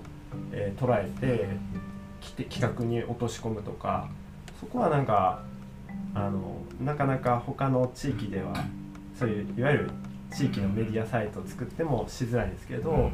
[0.51, 1.47] えー、捉えて
[2.45, 4.09] 企画に落とし込むとか
[4.59, 5.43] そこはなんか
[6.13, 8.53] あのなかなか他の地域では
[9.17, 9.91] そういういわゆる
[10.31, 13.11] 地域のメディアサイトを作ってもしづらいんですけど、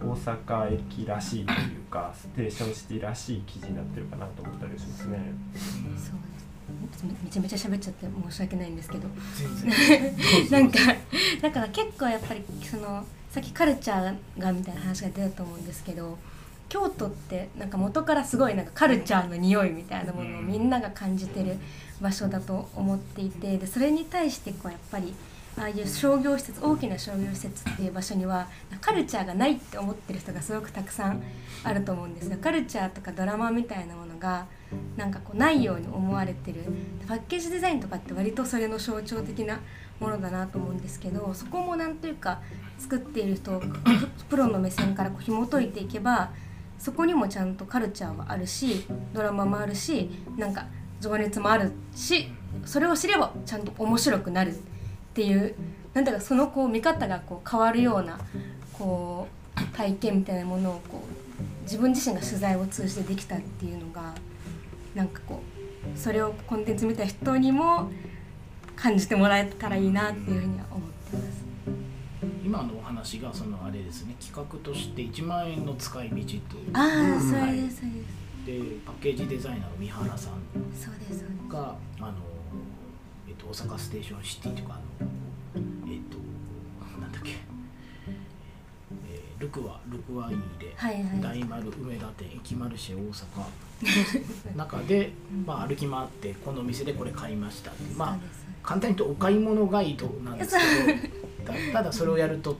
[0.00, 1.58] 大阪駅らしいという
[1.90, 5.18] かステーションシティらしい記事になってるかなと思ったりしますね。
[5.96, 6.16] そう
[7.24, 9.08] めちゃめちゃ喋っちゃって申し訳ないんですけど。
[10.50, 10.78] なんか
[11.40, 16.18] だから結構やっぱりそのさっきカルチャーがみたいな話が出たと思うんですけど
[16.68, 21.56] 京都ってなんか元からすごいなんかカルチャーの匂いみたいなものをみんなが感じてる
[22.02, 25.14] 場所だと思っていてでそれに対してこうやっぱり
[25.58, 28.48] ああいう商業施設大きな商業施設っていう場所には
[28.80, 31.22] カルチャーがないって思ってる人がすごくたくさん
[31.62, 34.46] あると思うんですがカルチャーとかドラマみたいなものが
[34.96, 36.64] なんかこうないように思われてる
[37.06, 39.60] パッケージデザインとかって割とそれの象徴的な
[40.00, 42.40] ものだなと思うんですけどそこもなんというか
[42.78, 43.62] 作っている人
[44.30, 46.30] プロの目線からこう紐解いていけば
[46.78, 50.66] そこにもちゃんとカルチャーはあるしドラマもあるしなんか
[51.02, 52.28] 情熱もあるし
[52.64, 54.54] それを知ればちゃんと面白くなるっ
[55.14, 55.54] ていう
[55.92, 58.18] なんだかそのこう見方がこう変わるような
[58.72, 64.14] こう体験みたいなものをこう自分自身が取材を通じてできたっていうのが
[64.94, 65.42] なんかこ
[65.94, 67.90] うそれをコンテンツ見た人にも
[68.76, 71.42] 感じてもらえたらいいなっていうふうには思ってます。
[72.44, 76.40] 今のお話がそのあれですね企画として1万円の使い道という。
[76.72, 82.12] ああ、それですそれですでパッケージデザイナーの三原さんがあの、
[83.28, 85.10] えっと、大阪ステーションシティとかあの
[85.92, 86.18] えっと
[87.00, 87.52] なんだっけ。
[89.38, 91.20] ルクワルクワイーレ、はいはい。
[91.20, 93.40] 大丸梅田店駅マルシェ大阪。
[94.52, 95.10] の 中で、
[95.44, 98.18] まあ、歩き回ってこの店でこれ買いましたってまあ
[98.62, 100.92] 簡単に言うとお買い物ガイドなんですけ
[101.44, 102.56] どたただそれをやると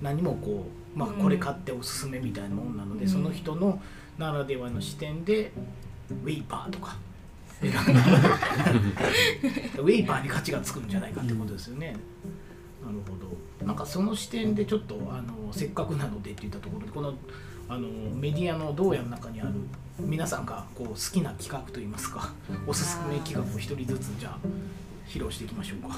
[0.00, 0.66] 何もこ
[0.96, 3.10] う、まあ、うんこれ買っておすすめみたいなもんなので、うん。
[3.10, 3.80] その人の
[4.18, 5.52] ならではの視点で
[6.10, 6.96] ウェイパーとか。
[7.60, 7.72] 選ん。
[7.72, 7.80] だ
[9.80, 11.96] ウェイパーに価値がつくんじゃないかってことですよね。
[12.84, 13.66] なるほど。
[13.66, 17.14] なんかその視点でちょっとあのせっかくなのでって言ったところでこの
[17.68, 19.52] あのメディアの堂屋の中にある
[19.98, 22.32] 皆さんがこう好きな企画といいますか
[22.66, 24.38] おすすめ企画を一人ずつじゃあ
[25.08, 25.96] 披露していきましょうか。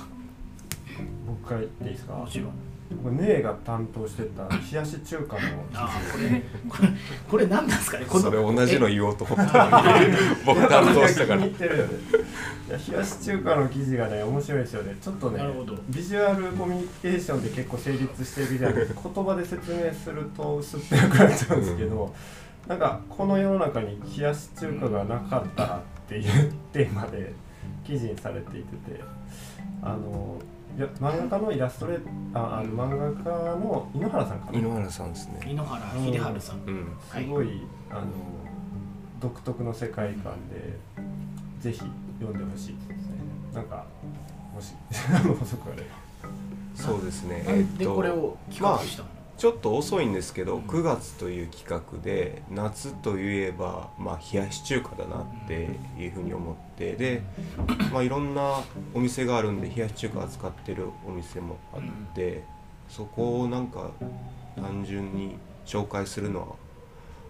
[1.26, 2.14] 僕から言っていいですか？
[2.14, 2.52] もちろん
[2.90, 5.42] 姉が担当してた冷やし中華の
[5.74, 6.88] ああこれこれ
[7.30, 22.14] これ何なんですかねこのそれ同じの言おうと思ったのに僕担当したからね冷やし中華の記事がね面白いですよねちょっとねなるほどビジュアルコミュニケーションで結構成立してる記事なんで言葉で説明すると薄っぺらくなっちゃうんですけど、
[22.66, 27.32] なんかこの世の中に冷やし中華がなかったっていうテーマで
[27.86, 29.00] 記事にされていてて
[29.82, 30.40] あの
[30.76, 31.98] いや漫画家のイラストレ
[32.32, 34.58] ああの漫画家の井ノ原さんかな。
[34.58, 35.40] 井ノ原さんですね。
[35.50, 36.96] 井ノ原秀治さん、うん。
[37.08, 37.24] はい。
[37.24, 38.06] すごい、あの
[39.20, 40.78] 独特の世界観で
[41.60, 41.78] ぜひ
[42.20, 42.96] 読んでほしいですね。
[43.52, 43.84] なんか
[44.54, 44.74] もし
[46.74, 47.44] そうですね。
[47.46, 49.08] なんでこれを企画したの、
[49.40, 57.22] ちょっと遅いんですけど9月という企画で夏といえば、まあ、冷やし中華だなっていうふうに思ってで、
[57.90, 62.44] まあ、いろんなお店があるんで冷やし中華扱ってるお店もあって
[62.90, 63.92] そこをなんか
[64.56, 66.46] 単純に紹介するのは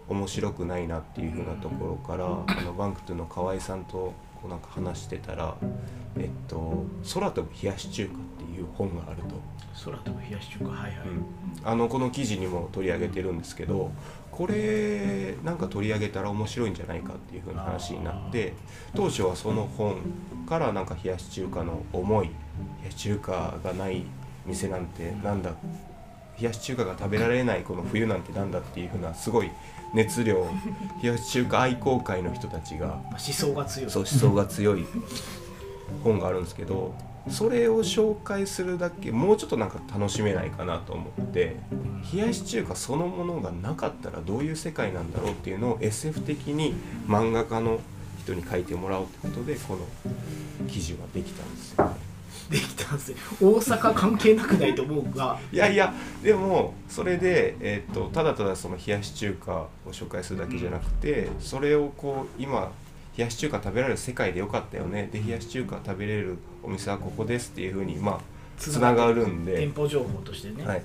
[0.09, 5.55] 面白くないなっていうふうなところからあのバンクトゥの河合さんとこうなんか話してたら
[6.17, 9.35] 「えっと、空飛ぶ冷やし中華」っていう本があると。
[9.85, 10.93] 空飛ぶ冷やし中華はいはい、
[11.65, 13.93] あのこの記事にも取り上げてるんですけど
[14.31, 18.55] これなんか取り上げたら面白いんじゃないかっていう風な話になって
[18.95, 19.97] 当初はその本
[20.49, 22.33] からなんか冷やし中華の思い冷
[22.85, 24.05] やし中華がない
[24.47, 25.53] 店なんてなんだ
[26.39, 29.51] 冷やし中華が食べられないこの冬なんてなんだっていう風なすごい
[29.95, 30.47] 熱量
[31.03, 34.87] 冷やし中華愛好会の人たちがまあ、思想が強いそう思想が強い
[36.05, 36.95] 本があるんですけど
[37.29, 41.57] それを紹介するだけもうちょっとなんか楽しめないかなと思って
[42.13, 46.75] 冷やし中華そのものがなかったらどういう世界なんだろうっていうのを SF 的に
[47.07, 47.81] 漫画家の
[48.21, 49.87] 人に書いてもらおうってことでこの
[50.67, 51.93] 記事はできたんですよね。
[52.51, 53.17] できたんですよ。
[53.41, 55.39] 大阪関係なくないと思うが。
[55.53, 62.73] いやいやでもそれで、えー、とただただその冷やし中華を紹介するだけじゃなくてそれをこう今
[63.17, 65.09] 冷やし中華食べられる世界でよかったよね。
[65.13, 68.21] で冷やし中華食べれるお店はここですっていうふうにまあ
[68.61, 69.57] つながるんで。
[69.57, 70.83] 店、舗情報としてね、はい。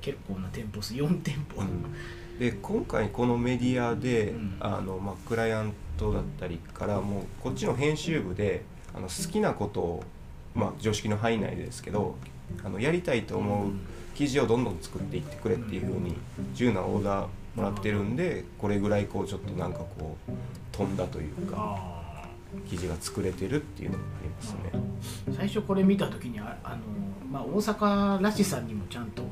[0.00, 0.94] 結構な店舗数。
[0.94, 1.62] 4店舗、
[2.38, 4.56] で今回このメディアで、うん。
[4.60, 8.62] あのまあ、クライアントだったりからもうこっちの編集部で
[8.94, 10.04] あの好きなことを、
[10.54, 12.16] まあ、常識の範囲内ですけど
[12.64, 13.70] あのやりたいと思う
[14.14, 16.16] 記事をどんどん作っていってくれっていうふうに
[16.52, 20.32] 自由なオーダーもらってるんでこれぐらいこうちょっとなんかこう
[20.72, 22.28] 飛んだというかあ
[22.68, 24.58] 記事が作れてるっていうのがありますね。
[25.30, 26.78] ー最初これ見た時にああの、
[27.30, 29.22] まあ、大阪らしさにもちゃんと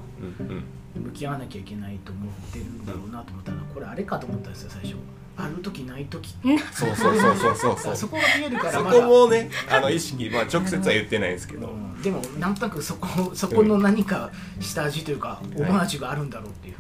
[0.95, 4.97] 向き合わなきゃいけないと思ってるんだろうなと思ったらこれあれかと思ったんですよ最初
[5.41, 6.35] ある時ない時
[6.73, 7.97] そうそうそうそうそうそう。
[7.97, 9.01] そこが見えるからそまだ。
[9.01, 16.75] こもねあの意識、まあ、直接は言ってないんですけど、うんでもなんとなくそこそこの何か下味というかオマージュがあるんだろうっていう。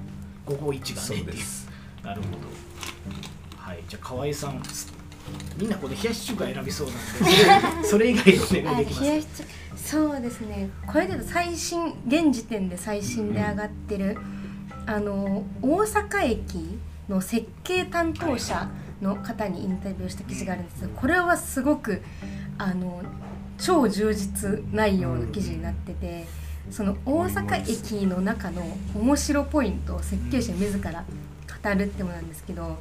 [0.46, 1.34] 551がそねっていう。
[1.34, 1.68] うです。
[2.04, 2.38] なるほど。
[3.56, 4.62] はいじゃあ河合さん
[5.58, 9.02] みんなこれ冷やし中華選びそうなんでそれ それ以外のお願いできます。
[9.02, 9.44] 冷やし中
[9.76, 10.70] そうですね。
[10.86, 14.18] これで最新現時点で最新で上がってる、
[14.86, 16.77] あの大阪駅
[17.08, 18.68] の設計担当者
[19.00, 22.02] の方にインタビューした記事があるんですけどこれはすごく
[22.58, 23.02] あの
[23.58, 26.26] 超充実内容の記事になってて、
[26.70, 28.62] その大阪駅の中の
[28.94, 31.04] 面白ポイントを設計士自ら
[31.62, 32.78] 語るってものなんですけど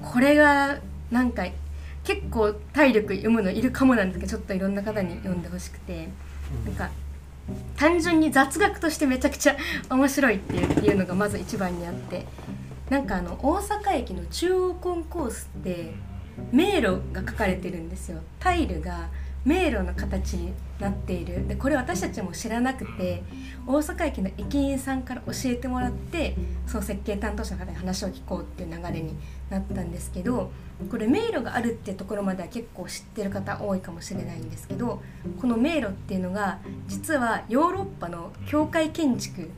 [0.00, 0.78] これが
[1.10, 1.44] なんか
[2.04, 6.08] 結構体力読むのいるかもなんですけどちょっといろんな方に読んでほしくて
[6.64, 6.90] なんか
[7.76, 9.56] 単純に雑学としてめちゃくちゃ
[9.90, 12.26] 面白いっていうっていうのがまず一番にあって
[12.90, 15.94] なんかあの大阪駅の中央コンコースって
[16.52, 18.20] 迷路が書かれてるんですよ。
[18.38, 19.08] タイルが
[19.44, 21.46] 迷路の形になっている。
[21.46, 23.22] でこれ私たちも知らなくて
[23.66, 29.14] 大阪駅の駅員さんから教えてもらってその設計担当者の方に話を聞こうっていう流れに
[29.50, 30.50] なったんですけど
[30.90, 35.02] これ迷路があるっていうところまでは結構知ってる方多いかもしれないんですけど
[35.40, 36.58] この迷路っていうのが
[36.88, 39.50] 実はヨーロッパの教会建築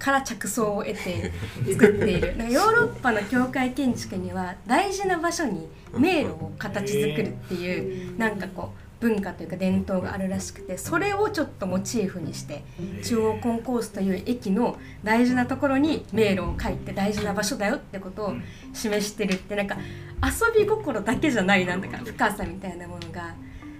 [0.00, 1.30] から着想を得て
[1.70, 2.34] 作っている。
[2.38, 12.62] なんかヨーロッパの教会建築には大事な場所に迷路を形作るっていうなんかこう文化というか伝統があるらしくてそれをちょっとモチーフにして
[13.02, 18.34] 中央コンコースという駅の大事なところに迷路を書いて大事な場所だよってことを
[18.74, 19.76] 示してるってなんか
[20.22, 23.34] 遊び心だけじゃないなんだか深さみたいなものが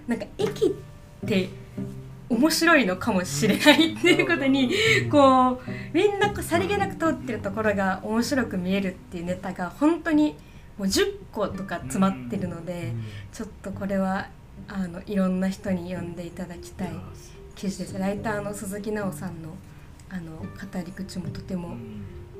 [0.07, 1.49] なんか駅って
[2.31, 4.71] 面白いのかもしれないっていうことに
[5.11, 5.59] こう
[5.93, 10.35] みんなさりげなく通ってるところが面白く見えるっていうネタが本当に
[10.77, 12.93] もう10個とか詰まってるので
[13.33, 14.29] ちょっとこれは
[14.67, 16.91] あのいろんな人に読んでいただきたい
[17.55, 17.97] 記事です。
[17.97, 19.49] ライターの鈴木奈緒さんの
[20.09, 20.45] あの語
[20.85, 21.75] り口もとても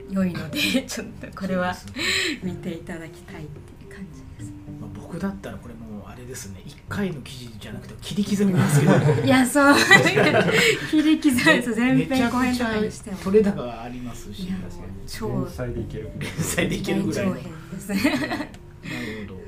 [0.09, 1.75] 良いので ちょっとこれは
[2.43, 4.53] 見ていただきたいっていう感じです。
[4.79, 5.73] まあ、僕だったらこれ
[6.31, 6.61] ですね。
[6.65, 8.93] 1回の記事じゃなくて切り刻みますけど。
[9.23, 9.75] いやそう。
[10.89, 14.47] 切り刻みです全編後編くちゃとかにしても取れ高がありますし。
[15.05, 16.09] 超連載でいける
[16.39, 17.31] 載でいけるぐらいの。
[17.33, 17.89] 大長編です。
[17.89, 18.47] ね
[19.27, 19.41] ほど。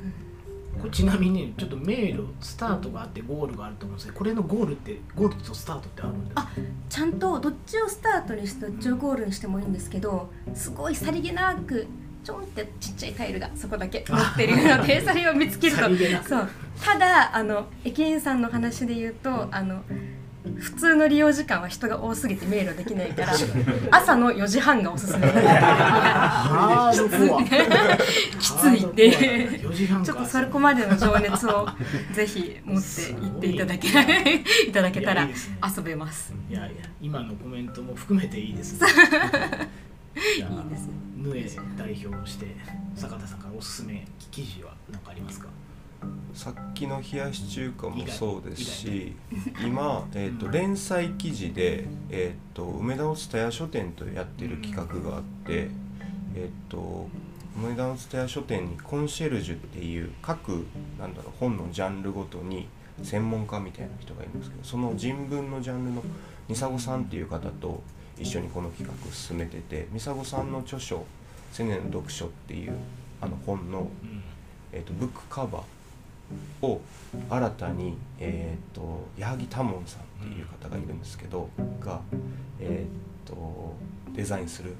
[0.92, 6.50] ちなみにちょっと迷路スタートがあってゴールがあると思うんですけどこれのゴールってゴールとスタートってあるんですか？
[6.90, 11.88] ちゃんとどっちをスタートにしてどっちをゴールにしてもいいんですけどすごいさりげなく
[12.24, 15.84] ちょんってちっちゃいタイルがそこだけ持ってるのでそれを見つけると。
[16.28, 16.50] そう。
[16.84, 19.84] ただあの駅員さんの話で言うとあの
[20.58, 23.34] 普通の利用時間は人が多すぎて迷路できないから
[23.92, 25.28] 朝の4時半がおすすめ。
[28.40, 28.86] きつい。
[28.86, 31.68] んで4時半ちょかっとそこまでの情熱を
[32.14, 33.88] ぜひ持って行っていただけ
[34.68, 36.34] いただけたら遊べます。
[36.50, 36.70] いやいや
[37.02, 38.88] 今のコメントも含めていいですね
[40.16, 40.94] いいですね。
[41.18, 42.48] ヌエ代表して
[42.96, 45.48] 坂田さんからおすすめ記事は何かありますか？
[46.34, 49.16] さっきの冷やし中華もそうですし
[49.66, 55.70] 今、えー、と連載記事で、えー、と梅田の蔦屋書店とやってる企画があって、
[56.36, 57.08] えー、と
[57.58, 60.66] 梅田の蔦屋書店にコンシェルジュっていう各
[61.00, 62.68] なんだろう本のジャンルごとに
[63.02, 66.04] 専門家みたいな人がいるんですけどその人文のジャンルの
[66.50, 67.82] ミサゴさんっていう方と
[68.20, 71.06] 一緒にこの企画を進めててミサゴさんの著書
[71.52, 72.76] 「千年の読書」っていう
[73.22, 73.88] あの本の、
[74.72, 76.82] えー、とブックカバーを
[77.30, 81.50] 新たに、えー、と矢作多門さんっていう方がいるんですけど
[81.80, 82.02] が、
[82.60, 83.74] えー、と
[84.14, 84.76] デザインする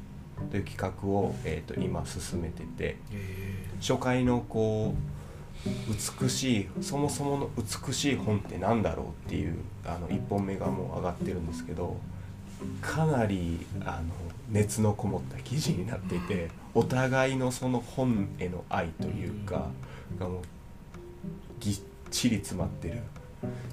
[0.50, 2.98] という企画を、えー、と今進めてて
[3.80, 5.14] 初回のこう
[6.22, 11.98] 美しいそもそもの美しい本って何だろうっていうあの1本目がもう上がってるんですけど
[12.82, 14.14] かなりあの
[14.50, 19.68] 熱のこもった記事になっていてお互いのその本への愛というか
[20.20, 20.42] がもう
[21.60, 21.80] ぎっ
[22.12, 23.00] ちり詰まってる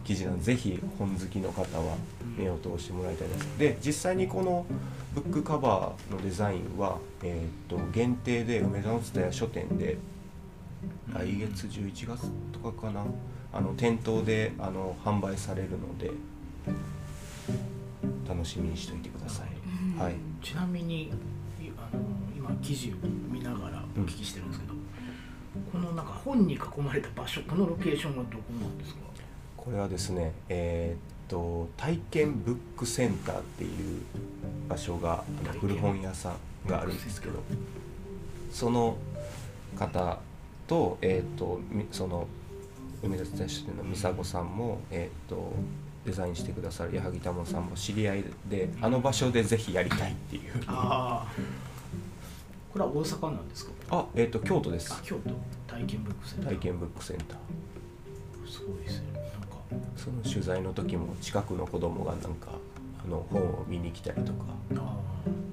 [0.05, 1.97] 記事なのでぜひ本好きの方は
[2.37, 3.59] 目を通してもらいたいです。
[3.59, 4.67] で実際にこの
[5.15, 9.97] ブックカバーのデザインは、えー、と限定で梅田の蔦屋書店で
[11.13, 13.05] 来月11月とかかな？
[13.53, 16.13] あの店頭であの販売されるので
[18.31, 21.11] 楽しみにしておいてください、はい、ちなみにい
[21.77, 22.03] あの
[22.37, 22.95] 今記事を
[23.29, 24.75] 見ながらお聞きしてるんですけど、
[25.73, 29.01] このなんか本に囲まれた場所このロケーションはどこなんですか？
[29.57, 34.01] これはですねえーっと体験ブックセンターっていう
[34.69, 35.25] 場所が
[35.61, 37.43] 古本屋さんがあるんですけど
[38.53, 38.97] その
[39.77, 40.19] 方
[40.67, 42.27] と,、えーっとみその
[43.03, 45.53] 梅田蔦屋書店の美佐子さんも、えーっと
[46.05, 50.53] デザインしてくださる矢作多門さんも知り合いであの場所でぜひやりたいっていう。
[50.67, 51.33] ああ
[52.73, 53.73] これは大阪なんですか？
[53.91, 54.93] あえーっと京都です。
[54.93, 55.31] あ京都。
[55.67, 56.49] 体験ブックセンター。
[56.55, 57.39] 体験ブックセンター。
[58.51, 59.09] すごいですね。
[59.13, 59.57] なんか。
[59.97, 62.53] その取材の時も近くの子供がなんか
[63.05, 64.45] あの本を見に来たりとか
[64.77, 64.97] あ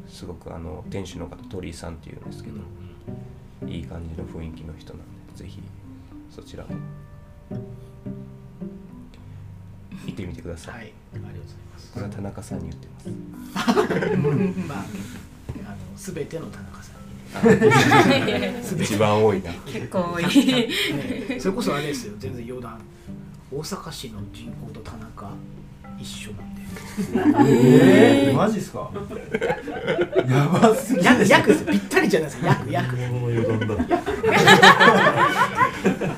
[0.08, 2.60] すごくあの店主の方鳥居さんっていうんですけど、
[3.68, 5.04] いい感じの雰囲気の人なん
[5.36, 5.62] でぜひ
[6.30, 6.70] そちらも
[10.06, 11.92] 行ってみてください、あはいありがとうございます。
[11.94, 13.10] これは田中さんに言ってます。
[14.68, 14.78] まあ
[15.66, 17.58] あの全ての田中さんに。
[18.26, 19.52] ね 一番多いな。
[19.66, 20.24] 結構多い。
[20.24, 20.70] ね
[21.40, 22.80] それこそあれですよ全然余談。
[23.52, 25.32] 大阪市の人口と田中
[26.00, 26.62] 一緒なんで。
[27.50, 28.92] えー、マジっすか？
[30.28, 31.72] やばすぎ約約ですよ。
[31.72, 32.48] ぴったりじゃないですか。
[32.48, 32.96] 約約。
[32.96, 34.02] 物の余談だ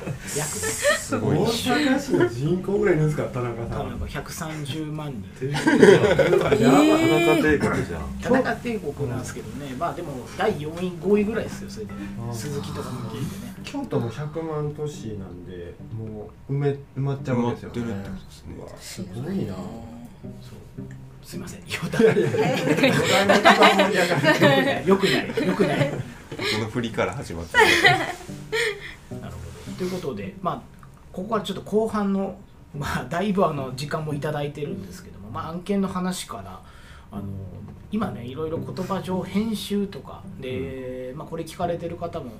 [0.36, 3.64] 約です大阪市の人口ぐらいいるんですか田中さ。
[3.64, 9.74] ん田中130万人田中帝国じゃん田中帝国なんですけどね。
[9.78, 11.92] まあでも第4位5位ぐらいですよそれで。
[11.92, 12.34] あー。
[12.34, 13.54] 鈴木とかも聞いてね。
[13.64, 17.80] 京都も100万都市なんでもう埋め埋まっちゃうわけですよね。
[17.80, 18.54] 埋まってるってことですね。
[18.56, 19.54] うわすごいな。
[19.54, 19.60] そ
[20.54, 21.26] う。
[21.26, 21.60] すいません。
[21.60, 21.98] よだ
[24.86, 25.28] よくない。
[25.46, 25.90] よくない。
[25.90, 27.58] この振りから始まって
[29.80, 30.62] ということでまあ
[31.10, 32.36] ここからちょっと後半の
[32.76, 36.60] まあだいぶあの時間も頂いてるんですけども、まあ、案件の話から
[37.10, 37.22] あの
[37.90, 42.32] 今ねいろいろ言葉上編集とかで、まあ、これ聞かれてる方も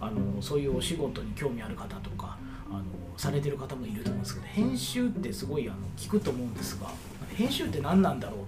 [0.00, 2.38] あのそういうお仕事に興味ある方とか
[2.70, 2.84] あの
[3.18, 6.88] されてる方もいると思うんですけど編集ってすごいあの聞くと思うんですが
[7.34, 8.46] 編集って何なんだろ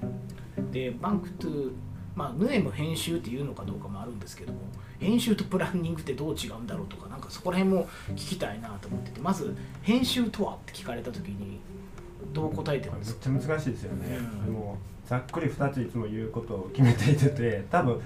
[0.57, 1.71] うでバンクトゥ
[2.17, 4.61] まあヌエも編集っていうのかどうかもあるんですけども
[5.01, 11.61] 編集とプランニングってどう違うんだろうとかなんかそこら辺も聞きたいなと思っててまず編集とはって聞かれた時に
[12.33, 13.15] どう答えてます？
[13.15, 14.53] かめっちゃ難しいですよね、うん。
[14.53, 18.01] もうざっくり2ついつも言うことを決めていてて多分考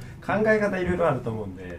[0.47, 1.77] え方いろいろあると思うんで、えっ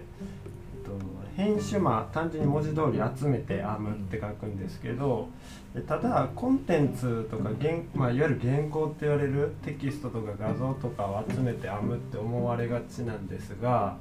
[0.83, 0.91] と、
[1.37, 5.29] 編集まあ単純に文字通り集めて編むって書くんですけど
[5.73, 13.95] でただコンテンツとか原、まあ、いわゆる原稿って言われるテキストとか画像とかを集めて編むって思われがちなんですが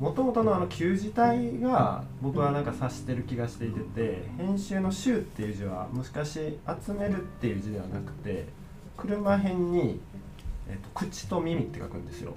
[0.00, 8.46] もともとのあの旧字体が僕はなんか指してる気がしていてて編集の「集」っていう字はもしかし集めるっていう字ではなくて
[8.96, 10.00] 車辺に、
[10.68, 12.34] えっと、口と耳って書くんですよ、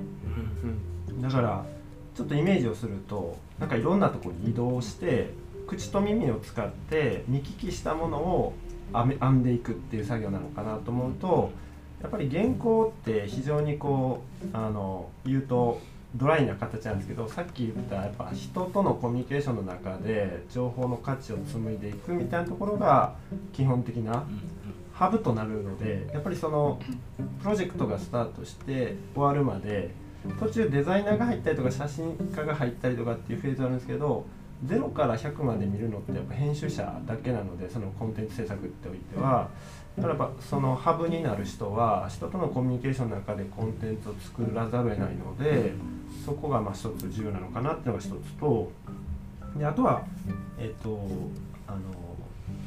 [1.07, 1.65] うん、だから
[2.13, 5.31] ちょっとイメージをするとなんかいろんなところに移動して
[5.65, 8.53] 口と耳を使って見聞きしたものを
[8.93, 11.51] 編んでいくっていう作業なのかなと思うと
[12.01, 15.81] やっぱり原稿って非常にこうあの言うと
[16.15, 23.13] ドライな形なんですけどさっき言ったやっぱ人とのコミュニケーションの中で情報の価値を紡いでいくみたいなところが
[23.53, 24.25] 基本的な
[24.93, 26.79] ハブとなるのでやっぱりその
[27.41, 29.91] プロジェクトがスタートして終わるまで
[30.39, 34.25] 途中デザイナーが入ったりとか写真家が入ったりとかっていうフェーズあるんですけど
[34.65, 39.49] 0から100まで見るのってやっぱ編集者だけなのでそのコンテンツ制作っておいては
[39.97, 45.73] だそのハブになる人は人とのコミュニケーションの中でコンテンツを作らざるを得ないので
[46.23, 48.71] そこがまあ一つ重要なのかなっていうのが一つと
[49.57, 50.05] であとは
[50.59, 50.99] えっ、と
[51.67, 51.79] あの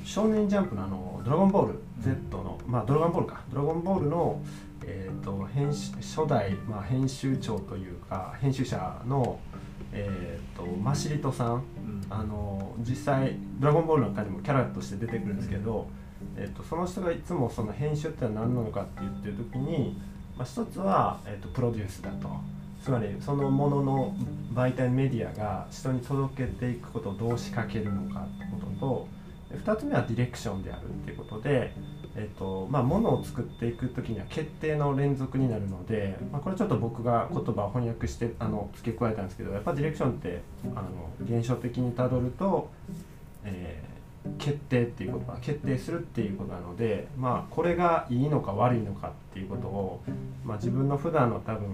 [0.05, 3.43] 少年ジャンプのあの「ドラゴンボール Z の」まあドラゴンボールか。
[3.53, 4.41] ドラゴンボールの、
[4.85, 9.39] えー、と編集初代、まあ、編集長というか編集者の、
[9.93, 11.63] えー、とマシリトさん。
[12.09, 15.87] あの実際「ドラゴンボール」の中にもキャラとして出てくるんですけど、
[16.37, 19.97] えー、とその人がいつもその編集ってのは何なのかって言ってる時に、
[20.37, 22.29] まあ、一つは、えー、とプロデュースだと。
[22.83, 24.17] つまりそのものの
[24.55, 29.09] 媒体メディアが人に届けていくことをどう仕掛けるのかってことと
[29.55, 31.73] 2つ目はディレクションであるっていうことで、
[32.17, 40.41] えっとまあ、ものを作っていく時には決定の連続になるので、まあ、これちょっと僕が言葉を翻訳してあの付け加えたんですけどやっぱディレクションって
[40.75, 42.71] あの現象的にたどると、
[43.45, 43.90] えー
[44.39, 50.03] 決定っていうことは決定するっていうことなので、まあ、これがいいのか悪いのかっていうことを、
[50.45, 51.69] まあ、自分の普段の多分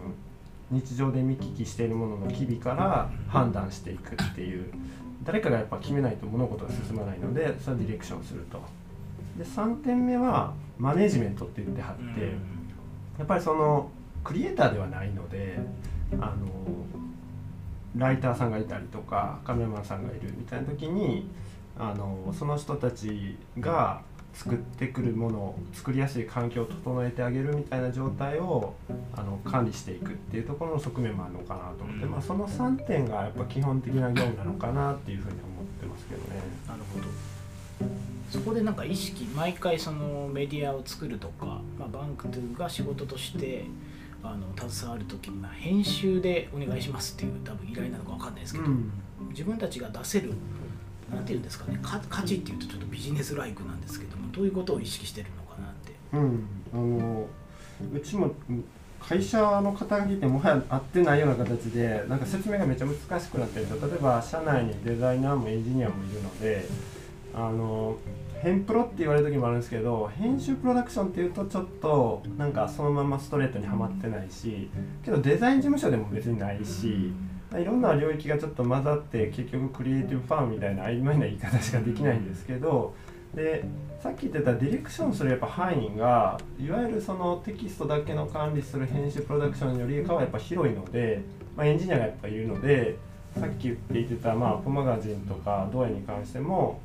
[0.71, 4.73] 日常で見聞きしているものの機微から判断していくっていう
[5.25, 8.61] 誰かがやっぱ決めないと物事が進まないのでそれはディレクションすると。
[9.37, 12.33] で3点目はマネジメントって言ってはって
[13.19, 13.91] やっぱりその
[14.25, 15.59] クリエイターではないので
[16.21, 16.47] あの
[17.97, 21.29] ライターさんがいたりとかカメラマンさんがいるみたいな時に
[21.79, 24.03] あのその人たちが
[24.37, 28.75] 作ってくるものを作りやすい環境を整えてあげるみたいな状態を
[29.15, 36.41] あの管理していくっていうところの側面もあるのかなと思って、まあ、その3点がやっぱ基本的な業務なのかなっていうふうに思ってますけどね。
[36.69, 37.07] なるほど。
[38.31, 43.65] そこでなんか意識毎回そのメディアを作るとか、まあ、バンクトゥが仕事として
[44.23, 48.91] あの携わる時に、まあ、編集でお願いしますっていう多分依頼なのか分かんないですけど、うん。
[49.31, 50.35] 自分たちが出せる
[51.15, 55.93] なんていうんですかね価値っていうとちょっとビジネスライクなんですけどもどういうことを意識してるのかなって。
[56.13, 57.27] うん、あの
[57.95, 58.33] うちも
[58.99, 66.67] 会社の肩書きってもはや合ってないような形でなんか説明がめっちゃ難しくなってるんですよ例えば社内にデザイナーもエンジニアもいるので
[67.35, 67.97] あの
[68.43, 74.71] 編プロって言われる時もあるんですけど編集プロダクションっていうとちょっとなんかそのままストレートにはまってないし
[75.05, 77.13] けどデザイン事務所でも別にないし
[77.55, 82.95] いろんな領域がちょっと混ざって結局クリエイティブファンみたいな曖昧な言い方しかできないんですけど
[83.35, 83.65] で
[84.03, 91.21] さっき言ってたディレクションするやっぱ範囲がいわゆるそのテキストだけの管理する編集プロダクションよりかはやっぱ広いので、
[91.57, 92.97] まあ、エンジニアがやっぱいるので
[93.39, 96.81] さっき言っていてた、まあ、ポマガジンとかドアに関しても、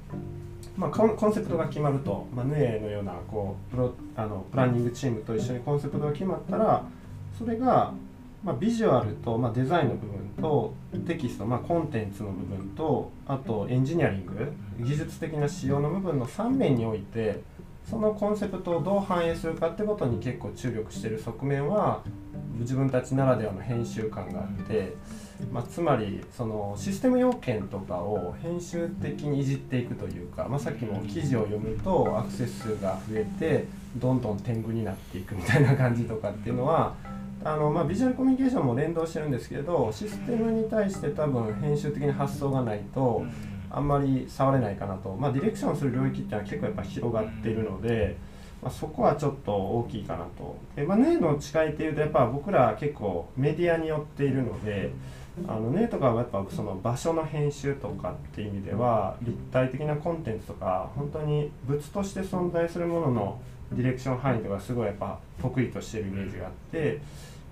[0.77, 6.85] まあ、コンセプトが決まると、まあ、ヌエのようなこうプロあのプランニングチームと一緒にコンセプトが決まったら
[7.37, 7.93] それが、
[8.43, 10.73] まあ、ビジュアルと、まあ、デザインの部分と
[11.05, 17.43] テキスト、まあ、コンテンツの部分とあとエンジニアリング技術的な仕様の部分の3面において
[17.89, 22.03] そのコンセプトをどう反映するかってことに結構注力してる側面は
[22.59, 24.93] 自分たちならではの編集感があって、
[25.51, 33.65] まあ、つまりそのシステム要件とかを編集的にいじっていくというか、まあ、さっきも記事を読むとアクセス数が増えて
[33.97, 36.95] どんどん天狗になっていくみたいな感じとかっていうのは
[37.43, 43.23] あの、まあ、ビジュアルコミュニケーションも連動してるんですけどシステムに対して多分編集的な発想がないと
[43.69, 48.31] あんまり触れないかなと、まあ、ディレクションする領域っていうのは結構やっぱ広がっているので。
[48.61, 50.55] まあ、そこはちょっと大きいかなと。
[50.75, 54.91] で、まあ、ネの違いっていうとやっぱ僕ら結構メディアによっているので
[55.47, 66.99] あのネとかはやっぱその場所の編集とかっていう意味では立体的なコンテンツとか本当に物として存在するもののディレクション範囲とかすごいやっぱ得意としてるイメージがあって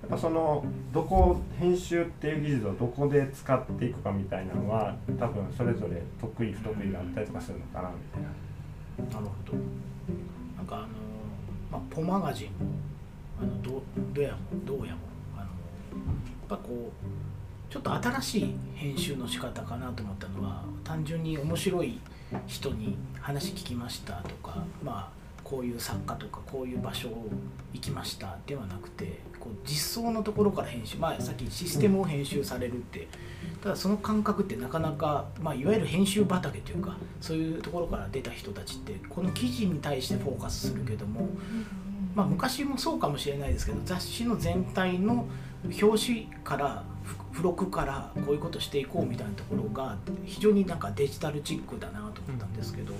[0.01, 9.15] やっぱそのどこ編集っていう技術をどこで使っていくかみたいなのは多分それぞれ得意不得意があったりとかするのかなみたいな。
[9.15, 9.57] なるほど。
[10.57, 10.87] なんかあの、
[11.71, 12.47] まあ、ポマガジン。
[12.47, 12.53] も
[13.41, 13.81] あのど
[14.13, 14.99] どやもどうやも。
[15.37, 21.99] あのやっぱこうちょっと新しい編集の仕方かなと思ったのは単純に面白い
[22.47, 25.18] 人に話聞きましたとかまあ
[25.49, 27.09] こういう作家とかこういう場所
[27.73, 33.07] 行きましたではなくてこう実装のところから編集まあさっきシステムを編集されるって
[33.63, 41.27] ただその感覚ってなかなか、まあ、いわゆる編集畑というかそういうところから出た人たちってこの記事に対してフォーカスするけども、
[42.13, 45.27] まあ、昔もそうかもしれないですけど雑誌の全体の
[45.81, 46.83] 表紙から
[47.31, 52.93] 付録からこういうことしていこうみたいなところが非常になんかデジタルチックだなと思ったんですけど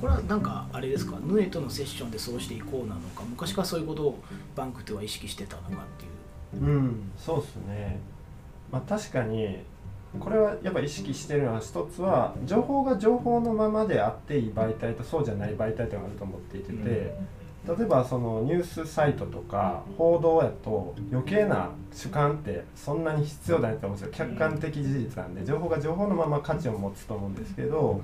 [0.00, 1.16] これはなんかあれですか？
[1.22, 3.22] ヌエとのセッションでそうしていこうなのか？
[3.28, 4.18] 昔からそういうことを
[4.54, 6.64] バンクでは意識してたのかっていう。
[6.64, 7.98] うん、そうですね。
[8.70, 9.58] まあ確かに
[10.20, 17.14] これはやっぱ意識してるのは一つは情報が情報のままであっていい媒体とそうじゃない媒体というのがあると思っていてて、
[17.66, 24.12] 例えばそのニュースサイトとか報道やと余計な主観ってそんなに必要ないと思うんですよ。
[24.12, 28.00] 客観的事実なんで情報が情報のまま価値を持つと思うんですけど、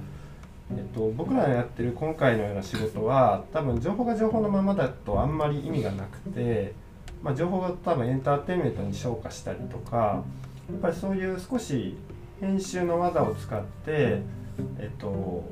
[0.70, 6.74] えっと、僕らのやってる今回のような仕事は多分情報が情報のままだとあんまり意味がなくて、
[7.20, 10.22] まあ、情報が多分エンターテインメントに昇華したりとか
[10.70, 11.96] やっぱりそういう少し
[12.40, 14.20] 編集の技を使って、
[14.78, 15.42] えっと、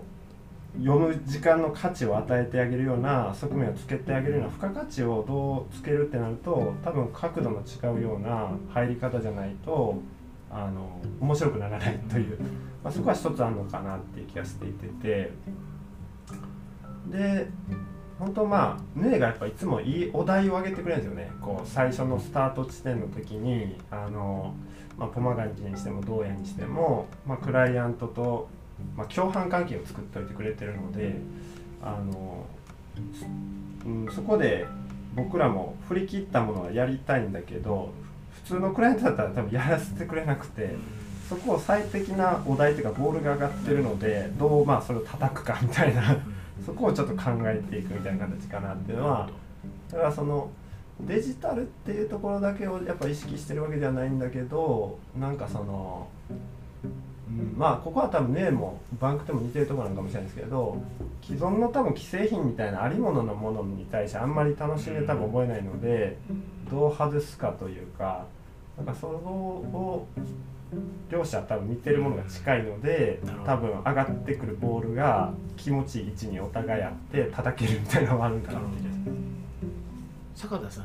[0.79, 9.97] 読む時間の価値を与えてあげるような側面をつけてあげるような付加価値をどうつけるってなると多分角度の違うような入り方じゃないと
[10.51, 12.39] あの面白くならないという、
[12.83, 15.33] まあ、そこは一つあるのかなっていう気がしていてて。
[17.11, 17.47] で
[18.19, 21.31] 本当まあヌエがやっぱいつもいいお題を挙げてくれるんですよね。
[21.41, 24.55] こう最初のスタート地点の時にあの、
[24.97, 28.49] まあ、ポマガンジにしてもどうやにしても、まあ、クライアントと、
[28.97, 31.17] まあ、共犯関係を作っておいてくれてるので
[31.83, 32.47] あの、
[33.85, 34.67] うん、そこで
[35.15, 37.93] 僕らも振り切ったものはやりたいんだけど
[38.45, 40.75] 普通のクライアントだったら多分やらせてくれなくて。
[41.29, 46.17] そこを最適なお題というかボールが上がってるのでどうまあそれを叩くかみたいな
[46.65, 49.29] そこをちょっと考えていくみたいな形かなっていうのは
[49.91, 50.49] だからその
[51.01, 56.09] デジタルっていうところだけをやっぱ意識してるわけではないんだけどなんかその、
[57.29, 60.81] うん、まあここは多分ねもバンクでも似てるところなのかもしれないですけど
[61.23, 66.17] 既存の多分既製品みたいなありもののものに対してあんまり楽しんで多分覚えないので
[66.71, 68.27] どう外すかというか
[68.77, 70.07] なんかそれを
[71.11, 78.69] 両者多分似てるものが近いので多分上がってくるボールが気持ちいい位置にお互いあって叩けるみたいなのがあるんかなって
[80.35, 80.85] 坂田さん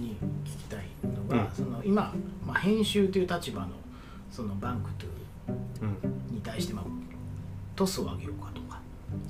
[0.00, 2.12] に聞きたいのが、うん、その今、
[2.44, 3.68] まあ、編集という立場の
[4.30, 5.13] そのバンクトゥ
[6.30, 6.84] に対して、まあ、
[7.76, 8.80] トスを上げようかとか、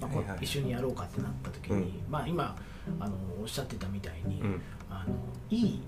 [0.01, 0.29] まあ、はい。
[0.29, 2.57] はい、一緒にやろうかってなった時に、うん、まあ、今
[3.01, 4.61] あのおっしゃってたみたいに、うん、
[4.91, 5.15] あの
[5.51, 5.83] いい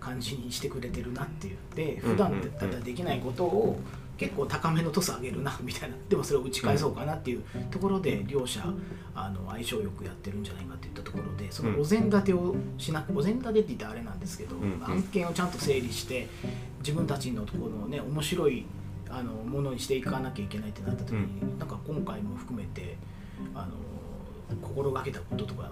[0.00, 3.78] 感じにしてくれてるなっていうで普段だったらできないことを
[4.18, 5.96] 結構高めのトス上げるなみたいな。
[6.08, 8.62] でもそれを打ち返そうかなっていうところで両者
[9.14, 16.28] あの相性よくやってるんじゃないかっていったところでそのお膳立てをしなお膳立てって言ったらあれなんですけど案件をちゃんと整理して
[16.80, 18.66] 自分たちのところのね面白い
[19.12, 22.96] あのものにしていかなきゃいけないってなった時になんか今回も含めて
[23.54, 23.72] あの
[24.62, 25.70] 心がけたこととか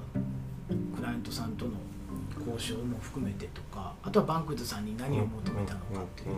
[0.95, 1.73] クライアントさんとの
[2.47, 6.37] 交渉も含めてとかあとはバンクズさんに何を求めたのかっていう、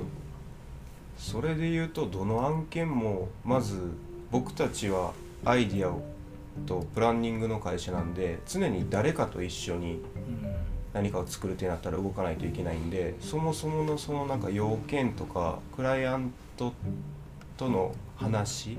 [1.16, 3.80] それで言うとどの案件もまず
[4.30, 5.12] 僕たちは
[5.44, 6.02] アイディアを
[6.66, 10.00] とプランニングの会社なんで常に誰かと一緒に
[10.92, 16.72] 何かを作るってなったら動かないといけないんでそもそものそのなんか要件とかクライアント
[17.56, 18.76] との話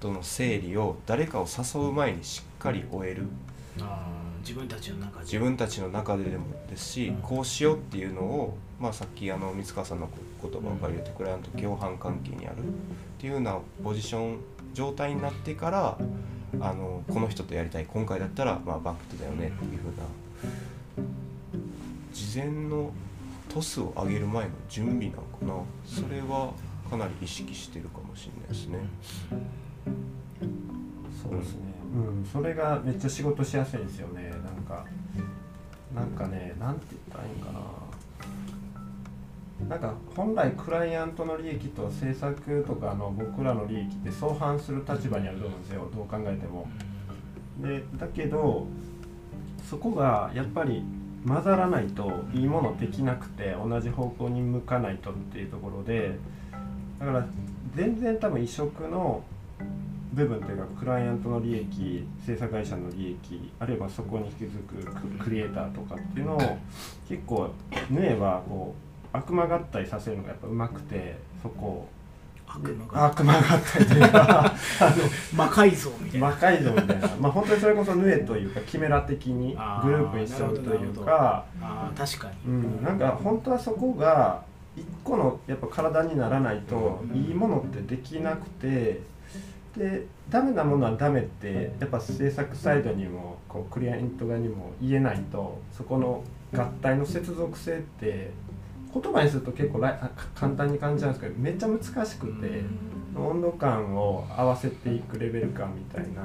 [0.00, 3.24] との整理を誰かを誘う前にしっかり終える。
[4.40, 5.24] 自分たちの中で。
[5.24, 7.16] 自分たちの中ででもですし、うん。
[7.16, 10.08] こうしようっていうのを、まあ、さっきあの三川さんの
[10.40, 12.60] 言葉を借りるとクライアント共犯関係にあるっ
[13.18, 14.38] ていうようなポジション
[14.72, 15.98] 状態になってから
[16.60, 20.04] あのこの人とやりたい今回だったら、まあ、バンクトだよねっていうふうな
[22.12, 22.92] 事前の
[23.48, 25.54] トスを上げる前の準備なのかな。
[25.86, 26.52] それは
[26.86, 28.78] かなり意識してるかもしれないですね。
[31.22, 31.60] そうですね、
[31.94, 34.30] うん、それがめっちゃ仕事しやすいですよね。
[34.30, 34.84] なんか
[35.94, 37.60] なんかねなんて言ったらいいんかな。
[39.68, 45.88] なんか本来クライアントの利益と制作とかの僕らの利益って相反する立場にあると思うんですよ。
[45.94, 46.68] どう考えても。
[47.62, 48.66] でだけど
[49.68, 50.84] そこがやっぱり
[51.26, 56.18] 混ざらないといいものできなくて同じ方向に向かないとっていうところで
[56.98, 57.26] だから
[57.74, 59.22] 全然多分異色の
[60.12, 64.82] 部分というかクライアントの利益制作会社の利益あるいはそこに引き継ぐ
[65.18, 66.58] ククリエイターとかっていうのを
[67.08, 67.50] 結構
[67.90, 68.74] ヌエはこ
[69.12, 71.88] う悪魔合体させるのがやっぱうまくてそこを
[72.92, 74.96] 悪魔合体というかあの
[75.34, 82.52] 魔改造みたいな魔改造みたいなまあ本当にそれこそヌエというかキメラ的にグループにしちゃうというかあー確かに。
[82.52, 84.42] うんなんか本当はそこが
[84.76, 87.16] 一個のやっぱ体にならないとうん。
[87.16, 89.00] いいものってできなくて
[89.76, 96.22] でダメなものはダメってやっぱ制作サイドにもこうクリアイント側にも言えないとそこの
[96.54, 98.30] 合体の接続性って
[98.92, 99.80] 言葉にすると結構
[100.34, 102.96] 簡単に感じちゃうんですけどめっちゃ難しくて。
[103.18, 106.22] 温度感を合わせていくレベル感みたいな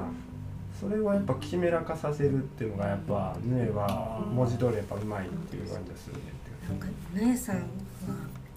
[0.78, 6.20] それをやっぱキメラ化させるっていうのがやっぱヌエは文字通りやっぱうまいっていう感じですよね
[6.68, 7.62] なんか姉さんは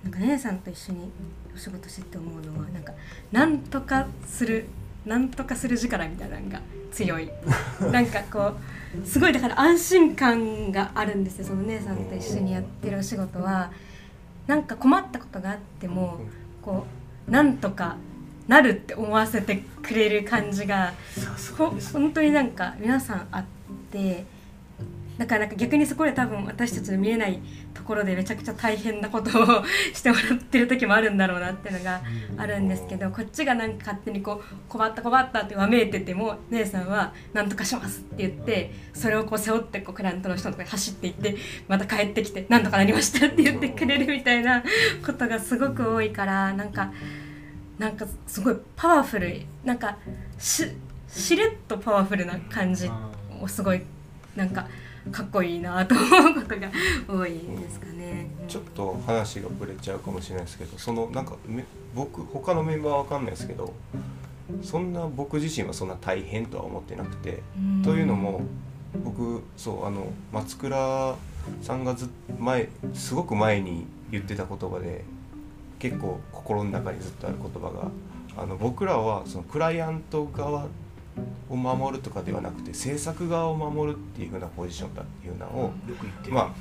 [0.05, 1.11] なんか姉さんと一緒に
[1.53, 2.93] お仕事してて思うのはなんか
[3.31, 4.67] なんとかする
[5.03, 7.29] なんとかする力みたいなのが強い。
[7.91, 8.53] なんかこ
[9.03, 11.45] うすごいだから安心感があるんですよ。
[11.45, 13.71] その姉さんと一緒にやってるお仕事は。
[14.47, 16.19] なんか困ったことがあっても
[16.61, 16.85] こ
[17.27, 17.97] うなんとか
[18.47, 20.93] なるって思わせてくれる感じが
[21.93, 23.45] 本当になんか皆さんあっ
[23.91, 24.25] て
[25.17, 27.39] だからなんか逆にそこで多分私たちの見えない
[27.73, 29.63] ところでめちゃくちゃ大変なことを
[29.93, 32.01] してもらってる時もあるんだろうなっていうのが
[32.37, 41.35] あるんですけどこっちがなんか勝手にこう困った困ったってわめいてても姉さんは「なんとかします」って言ってそれをこう背負ってこうクライアントの人のとこに走っていって
[41.67, 44.63] また帰ってきて「なんとかなりました」って言ってくれるみたいな
[45.05, 46.91] ことがすごく多いからなんか
[47.77, 49.97] なんかすごいパワフルなんか
[50.37, 50.65] し
[51.07, 52.89] しれっとパワフルな感じ
[53.41, 53.81] をすごい
[54.35, 54.67] なんか
[55.11, 56.71] かっこいいなと思うことが
[57.07, 58.27] 多いですかね。
[58.47, 63.73] ちょっと話がぶれちゃうかもしれないですけどそのなんかめ僕他のメンバーは分かんないですけど
[64.61, 68.41] そんな僕自身はそんな大変とは思ってなくてうんというのも
[69.03, 71.15] 僕そうあの松倉
[71.61, 75.03] さんがずっ前すごく前に言ってた言葉で
[75.79, 77.91] 結構心の中にずっとある言葉が
[78.37, 80.67] あの僕らはそのクライアント側
[81.49, 86.53] を守るとかではなくて制作側を守るっていう風なポジションだっていうのを、よく言ってる、ま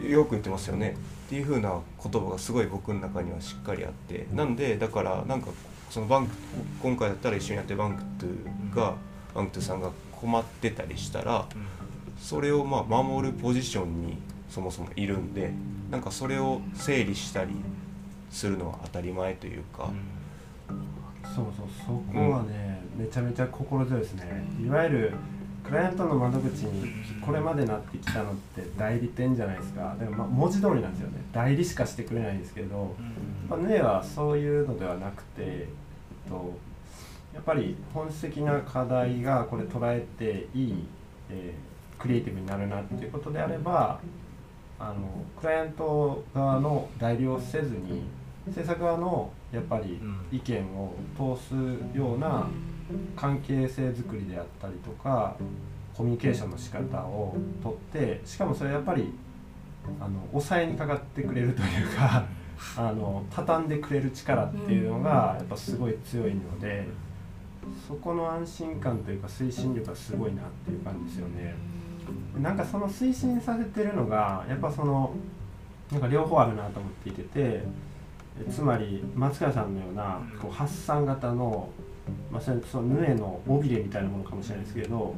[0.00, 0.96] あよく言ってますよね。
[1.26, 5.48] っていう風な言葉がすごい僕の中にはしっかりあってなんでだからなんか
[5.90, 6.34] そのバンク
[6.82, 8.94] 今回だったら一緒にやってるバンクトゥが
[9.34, 11.66] バンクトゥさんが困ってたりしたらうん。
[12.20, 14.18] それをまあ守るポジションに
[14.50, 15.52] そもそもいるんで
[15.90, 17.52] なんかそれを整理したり
[18.30, 19.90] するのは当たり前というか、
[21.24, 24.44] そうそうそこはね、めちゃめちゃ心強いですね。
[24.64, 25.12] いわゆる
[25.64, 29.96] クライアントの窓口にこれまでなってきたのって代理店じゃないですか。
[29.98, 31.22] でもまあ文字通りなんですよね。
[31.32, 32.94] 代理しかしてくれないんですけど、
[33.48, 35.68] まあ、ヌエはそういうのではなくて、え
[36.26, 36.52] っと、
[37.34, 40.84] やっぱり本質的な課題がこれ捉えていい、
[41.30, 41.70] えー
[42.00, 44.00] クリエイティブになるなっていうことであれば
[44.78, 44.94] あの
[45.38, 48.02] クライアント側の代理をせずに
[48.50, 50.00] 制作側のやっぱり
[50.32, 51.54] 意見を通す
[51.96, 52.48] ような
[53.16, 55.36] 関係性づくりであったりとか
[55.96, 59.12] コミュニケーションの仕方をとってしかもそれやっぱり
[60.00, 62.24] あの抑えにかかってくれるというか
[62.76, 66.86] あの畳んでくれる力っていうのがやっぱすごい強いので
[67.86, 71.54] そこの安心感というか推進力がすごいなっていう感じですよね。
[72.40, 75.14] なんかその推進させてるのがやっぱその
[75.92, 77.62] なんか両方あるなと思っていてて
[78.40, 81.68] えつまり松川さんのようなこう発散型の、
[82.30, 85.14] まあ、それそのヌエの尾びれみたいなものかもしれないですけど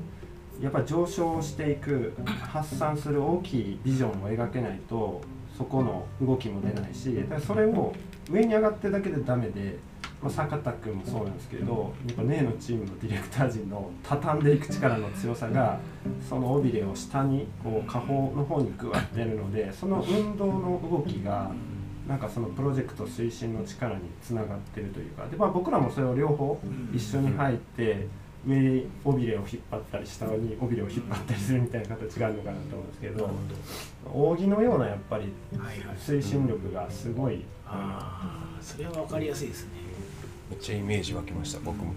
[0.61, 5.21] やっぱ上昇していく発散する大きいビジョンを描けないと
[5.57, 7.93] そこの動きも出ないしだそれを
[8.31, 9.79] 上に上がってるだけでダメで
[10.23, 15.81] まあ、坂田君もそうなんですけどやっぱネのチームのディレクター陣の畳んでいく力の強さが
[16.29, 21.51] その尾びれを下にこう下方の方にグワッてやるのでその運動の動きが
[22.09, 26.59] なんかそのプロジェクト推進の力につながってるというかで、まあ、僕らもそれを両方
[26.93, 28.07] 一緒に入って
[28.47, 33.31] 上に尾びれを引っ張ったり下に尾びれを引っ張ったりするみたいな形があるのかなと思うんですけど
[34.13, 35.33] 扇のようなやっぱり
[35.97, 37.45] 推進力がすごい。
[37.67, 39.71] ああそれは分かりやすいですね。
[40.51, 41.95] めっちゃイメージ湧きました僕も。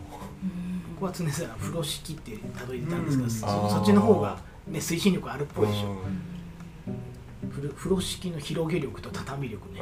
[0.93, 6.11] 僕は常さん風呂敷ってたどりたんですけど、そそっちの方が、ね、推進力あるっぽいでしょ、風
[7.49, 9.81] 風呂敷の広げ力と畳力ね、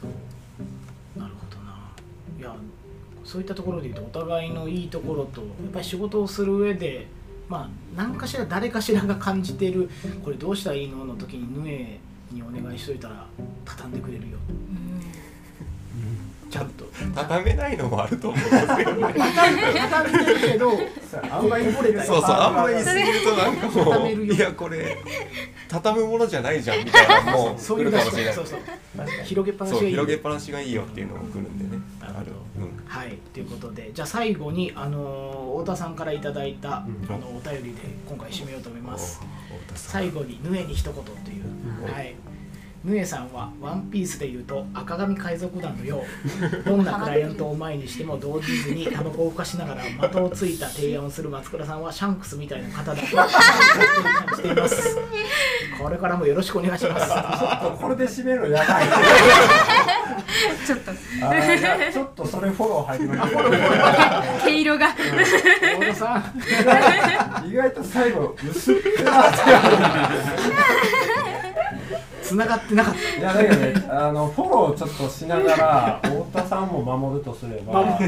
[0.00, 1.18] そう。
[1.18, 1.90] なるほどな。
[2.38, 2.54] いや
[3.24, 7.06] そういったところでいうとお互いのいいところとやっぱり仕事をする上で
[7.48, 9.90] まあ何かしら誰かしらが感じてる
[10.24, 11.04] これどうしたらいいの？
[11.04, 11.98] の時にヌエ
[12.32, 13.26] にお願いしといたら
[13.64, 14.38] 畳んでくれるよ、
[16.50, 16.84] ちゃんと
[17.14, 19.14] 畳めないのもあると思うんですけどね。
[19.16, 20.72] 畳めるけど
[21.30, 24.96] あんまりそうそうあんまり言い過ぎるとなんかもういやこれ
[25.68, 28.34] 畳むものじゃないじゃんみたいなも う来るかもしれない。
[28.34, 28.60] そうそう。
[29.24, 29.90] 広げっぱなしがいい。
[29.90, 31.82] 広げっぱなしがいいよっていうのも来るんでね。
[32.00, 32.14] なる。
[32.14, 32.84] ほどうん。
[32.86, 37.14] はいということでじゃあ最後にあのー太田さんからいただいた、うん。
[37.14, 39.20] あのお便りで今回締めようと思います。
[39.74, 41.44] 最後にヌエに一言という、
[41.84, 41.92] うん。
[41.92, 42.14] はい
[42.84, 46.04] ヌエさんは「ワンピースでいうと赤髪海賊団のよ
[46.62, 46.62] う。
[46.64, 53.16] どんなクライアントを前にしても動じずにタバコをふかしながら的をついた提案をする松倉さんはシャンクスみたいな方だと。
[53.16, 54.96] 感じています。
[55.82, 57.12] これからもよろしくお願いします。
[57.80, 58.86] これで締めるのやばい。
[60.66, 60.92] ちょっと。
[61.92, 64.44] ちょっとそれフォロー入りました。
[64.44, 64.88] 毛色が。
[64.92, 66.18] 太田さ
[67.44, 67.48] ん。
[67.50, 68.76] 意外と最後薄っ
[72.28, 77.98] つながってなかっいやだけどねあのフォローちょっとしながら太田さんも守るとすれば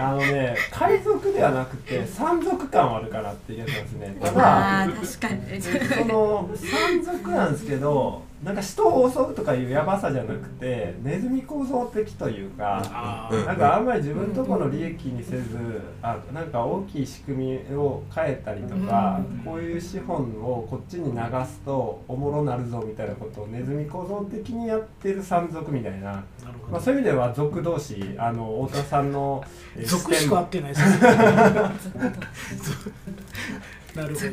[0.00, 4.16] あのね海賊ではなくて山賊感はあるかなっていうやつなんですね。
[4.20, 5.62] ただあー確かに。
[5.62, 26.22] その山賊なんですけどなんか人を襲うとかいうやばさじゃなくてネズミ構造的というかなんかあんまり自分とこの利益にせずあなんか大きい仕組みを変えたりとかこういう資本をこっちに流すとおもろなるぞみたいなことをネズミ構造的にやってる山賊みたいな、
[26.70, 29.44] まあ、そういう意味では族同士あの太田さんの
[29.76, 30.82] えしか合ってないです
[33.98, 34.26] なるほど。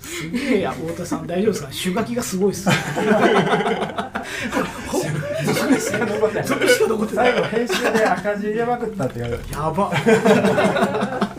[0.00, 1.68] すげえや太田さん大丈夫ですか？
[1.68, 2.68] 手書きがすごいっす
[7.14, 9.92] 最後編集で赤字入れまくったって言われるやば。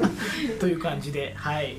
[0.60, 1.78] という感じではい。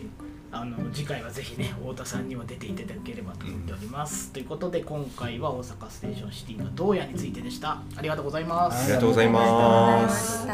[0.57, 7.70] あの次回はぜひね太田さんにも出ていただければと思っております、ということで今回は大阪ステーションシティの洞爺についてでした。
[7.97, 8.85] ありがとうございます。
[8.85, 10.47] ありがとうございます